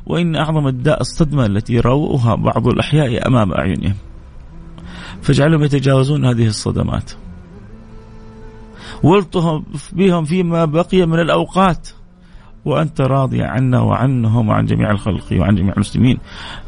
وإن 0.07 0.37
أعظم 0.37 0.69
الداء 0.69 1.01
الصدمة 1.01 1.47
التي 1.47 1.81
رووها 1.81 2.35
بعض 2.35 2.69
الأحياء 2.69 3.27
أمام 3.27 3.53
أعينهم. 3.53 3.95
فاجعلهم 5.23 5.65
يتجاوزون 5.65 6.25
هذه 6.25 6.47
الصدمات. 6.47 7.13
والطف 9.03 9.63
بهم 9.93 10.25
فيما 10.25 10.65
بقي 10.65 11.07
من 11.07 11.21
الأوقات. 11.21 11.89
وأنت 12.65 13.01
راضي 13.01 13.43
عنا 13.43 13.81
وعنهم 13.81 14.49
وعن 14.49 14.67
جميع 14.67 14.91
الخلق 14.91 15.25
وعن 15.33 15.55
جميع 15.55 15.73
المسلمين. 15.73 16.19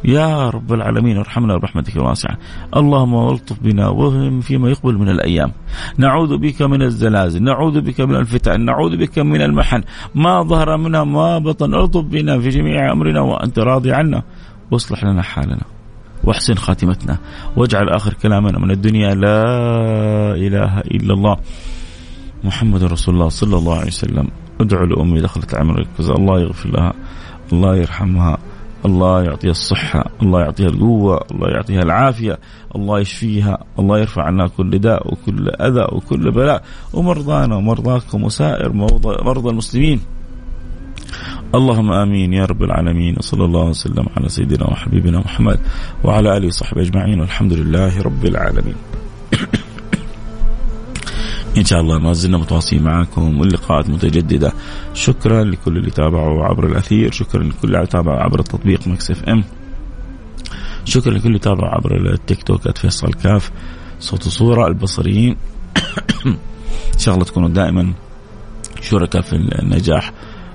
يا 0.05 0.51
رب 0.51 0.73
العالمين 0.73 1.17
ارحمنا 1.17 1.57
برحمتك 1.57 1.97
الواسعة 1.97 2.39
اللهم 2.77 3.15
والطف 3.15 3.63
بنا 3.63 3.89
وهم 3.89 4.41
فيما 4.41 4.71
يقبل 4.71 4.99
من 4.99 5.09
الأيام. 5.09 5.53
نعوذ 5.99 6.37
بك 6.37 6.63
من 6.63 6.83
الزلازل 6.83 7.43
نعوذ 7.43 7.81
بك 7.81 8.01
من 8.01 8.17
الفتن 8.17 8.61
نعوذ 8.61 8.97
بك 8.97 9.19
من 9.19 9.43
المحن. 9.43 9.83
ما 10.15 10.43
ظهر 10.43 10.77
منها 10.77 11.05
ما 11.05 11.39
بطن. 11.39 11.75
ألطف 11.75 12.05
بنا 12.05 12.41
في 12.41 12.49
جميع 12.49 12.93
أمرنا 12.93 13.21
وأنت 13.21 13.59
راضي 13.59 13.93
عنا. 13.93 14.23
واصلح 14.71 15.05
لنا 15.05 15.23
حالنا. 15.23 15.63
واحسن 16.25 16.55
خاتمتنا. 16.55 17.19
واجعل 17.57 17.89
آخر 17.89 18.15
كلامنا 18.15 18.59
من 18.59 18.71
الدنيا 18.71 19.15
لا 19.15 19.45
إله 20.35 20.79
إلا 20.81 21.15
الله. 21.15 21.37
محمد 22.45 22.85
رسول 22.85 23.15
الله 23.15 23.29
صلى 23.29 23.57
الله 23.57 23.77
عليه 23.79 23.87
وسلم. 23.87 24.29
ادعو 24.61 24.85
لأمي 24.85 25.21
دخلت 25.21 25.55
عمرك 25.55 25.87
الله 26.01 26.41
يغفر 26.41 26.69
لها 26.71 26.93
الله 27.53 27.77
يرحمها 27.77 28.39
الله 28.87 29.23
يعطيها 29.23 29.51
الصحة 29.51 30.05
الله 30.23 30.41
يعطيها 30.41 30.69
القوة 30.69 31.25
الله 31.31 31.49
يعطيها 31.49 31.83
العافية 31.83 32.39
الله 32.77 33.01
يشفيها 33.01 33.59
الله 33.79 33.99
يرفع 33.99 34.23
عنها 34.23 34.47
كل 34.47 34.79
داء 34.79 35.13
وكل 35.13 35.49
أذى 35.49 35.87
وكل 35.93 36.31
بلاء. 36.31 36.63
ومرضانا 36.93 37.57
ومرضاكم 37.57 38.25
وسائر 38.25 38.73
مرضى 39.25 39.51
المسلمين. 39.51 40.01
اللهم 41.55 41.93
آمين 41.93 42.33
يا 42.33 42.45
رب 42.45 42.63
العالمين. 42.63 43.17
وصلى 43.19 43.45
الله 43.45 43.65
وسلم 43.65 44.07
على 44.17 44.29
سيدنا 44.29 44.71
وحبيبنا 44.71 45.19
محمد 45.19 45.61
وعلى 46.05 46.37
آله 46.37 46.47
وصحبه 46.47 46.83
أجمعين. 46.83 47.21
والحمد 47.21 47.53
لله 47.53 48.03
رب 48.03 48.25
العالمين. 48.25 48.77
إن 51.57 51.65
شاء 51.65 51.81
الله 51.81 51.99
ما 51.99 52.13
زلنا 52.13 52.39
متواصلين 52.39 52.83
معكم 52.83 53.41
واللقاءات 53.41 53.91
متجددة. 53.91 54.53
شكرا 54.95 55.45
لكل 55.45 55.77
اللي 55.77 55.91
تابعوا 55.91 56.45
عبر 56.45 56.67
الأثير 56.67 57.13
شكرا 57.13 57.43
لكل 57.43 57.77
اللي 57.77 57.87
تابعوا 57.87 58.21
عبر 58.21 58.41
التطبيق 58.41 58.89
Mix 58.89 59.11
FM. 59.11 59.45
شكرا 60.85 61.13
لكل 61.13 61.29
اللي 61.29 61.39
تابعوا 61.39 61.75
عبر 61.75 62.13
التيك 62.13 62.43
توك 62.43 62.79
فيصل 62.79 63.13
كاف. 63.13 63.51
صوت 64.01 64.27
وصورة 64.27 64.67
البصريين. 64.67 65.37
ان 66.95 66.99
شاء 66.99 67.15
الله 67.15 67.25
تكونوا 67.27 67.49
دائما 67.49 67.93
شركاء 68.81 69.23
في 69.23 69.33
النجاح. 69.33 70.13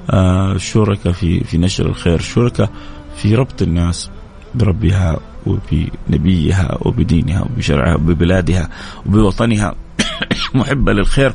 آه 0.09 0.57
شركاء 0.57 1.13
في 1.13 1.43
في 1.43 1.57
نشر 1.57 1.85
الخير 1.85 2.19
شركاء 2.19 2.69
في 3.15 3.35
ربط 3.35 3.61
الناس 3.61 4.09
بربها 4.55 5.19
وبنبيها 5.45 6.77
وبدينها 6.81 7.41
وبشرعها 7.41 7.95
وببلادها 7.95 8.69
وبوطنها. 9.05 9.75
محبة 10.55 10.93
للخير 10.93 11.33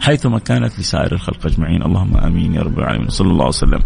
حيثما 0.00 0.38
كانت 0.38 0.78
لسائر 0.78 1.12
الخلق 1.12 1.46
أجمعين. 1.46 1.82
اللهم 1.82 2.16
آمين 2.16 2.54
يا 2.54 2.62
رب 2.62 2.78
العالمين. 2.78 3.08
صلى 3.08 3.30
الله 3.30 3.46
وسلم. 3.46 3.80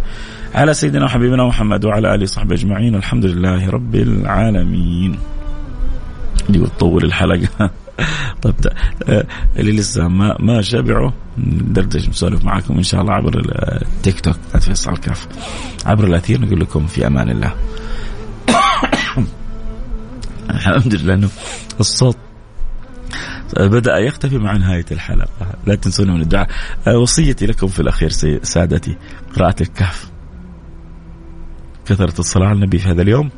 على 0.55 0.75
سيدنا 0.75 1.05
وحبيبنا 1.05 1.45
محمد 1.45 1.85
وعلى 1.85 2.15
آله 2.15 2.23
وصحبه 2.23 2.55
أجمعين. 2.55 2.95
الحمد 2.95 3.25
لله 3.25 3.71
رب 3.71 3.95
العالمين. 3.95 5.19
دي 6.49 6.59
بتطول 6.59 7.05
الحلقة. 7.05 7.71
طيب 8.43 8.55
آه، 9.09 9.27
اللي 9.57 9.73
لسه 9.73 10.09
ما 10.09 10.37
ما 10.41 10.63
شبعوا 10.63 11.11
ندردش 11.39 12.09
نسولف 12.09 12.45
معاكم 12.45 12.75
إن 12.75 12.83
شاء 12.83 13.01
الله 13.01 13.13
عبر 13.13 13.43
التيك 13.83 14.21
توك 14.21 14.37
فيصل 14.61 14.97
كاف 14.97 15.29
عبر 15.87 16.05
الأثير 16.05 16.41
نقول 16.41 16.61
لكم 16.61 16.87
في 16.87 17.07
أمان 17.07 17.31
الله. 17.31 17.55
الحمد 20.51 20.95
لله 20.95 21.15
إنه 21.15 21.29
الصوت 21.81 22.17
بدأ 23.57 23.99
يختفي 23.99 24.39
مع 24.39 24.57
نهاية 24.57 24.85
الحلقة. 24.91 25.47
لا 25.67 25.75
تنسون 25.75 26.11
من 26.11 26.21
الدعاء. 26.21 26.49
آه، 26.87 26.99
وصيتي 26.99 27.47
لكم 27.47 27.67
في 27.67 27.81
الأخير 27.81 28.09
سادتي 28.43 28.97
قراءة 29.37 29.63
الكهف. 29.63 30.11
كثرة 31.87 32.21
الصلاة 32.21 32.47
على 32.47 32.55
النبي 32.57 32.79
في 32.79 32.89
هذا 32.89 33.03
اليوم. 33.03 33.31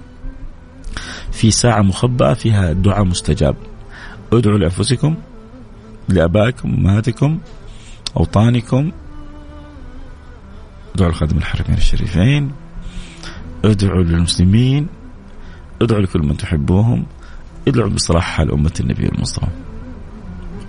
في 1.32 1.50
ساعة 1.50 1.82
مخبأة 1.82 2.34
فيها 2.34 2.72
دعاء 2.72 3.04
مستجاب. 3.04 3.56
ادعوا 4.32 4.58
لأنفسكم 4.58 5.16
لآبائكم 6.08 6.74
أمهاتكم 6.74 7.38
أوطانكم. 8.16 8.92
ادعوا 10.94 11.10
لخادم 11.10 11.36
الحرمين 11.36 11.78
الشريفين. 11.78 12.52
ادعوا 13.64 14.02
للمسلمين. 14.02 14.86
ادعوا 15.82 16.00
لكل 16.00 16.20
من 16.20 16.36
تحبوهم. 16.36 17.06
ادعوا 17.68 17.90
بصلاح 17.90 18.24
حال 18.24 18.52
أمة 18.52 18.72
النبي 18.80 19.06
المصطفى. 19.06 19.67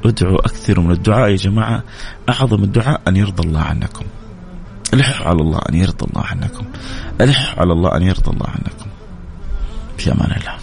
ادعوا 0.05 0.39
أكثر 0.39 0.79
من 0.79 0.91
الدعاء 0.91 1.29
يا 1.29 1.35
جماعة. 1.35 1.83
أعظم 2.29 2.63
الدعاء 2.63 3.01
أن 3.07 3.15
يرضى 3.15 3.47
الله 3.47 3.61
عنكم. 3.61 4.05
الحوا 4.93 5.27
على 5.27 5.41
الله 5.41 5.61
أن 5.69 5.75
يرضى 5.75 6.05
الله 6.05 6.25
عنكم. 6.25 6.65
الحوا 7.21 7.59
على 7.59 7.73
الله 7.73 7.97
أن 7.97 8.03
يرضى 8.03 8.31
الله 8.31 8.47
عنكم. 8.47 8.89
في 9.97 10.11
أمان 10.11 10.31
الله. 10.31 10.55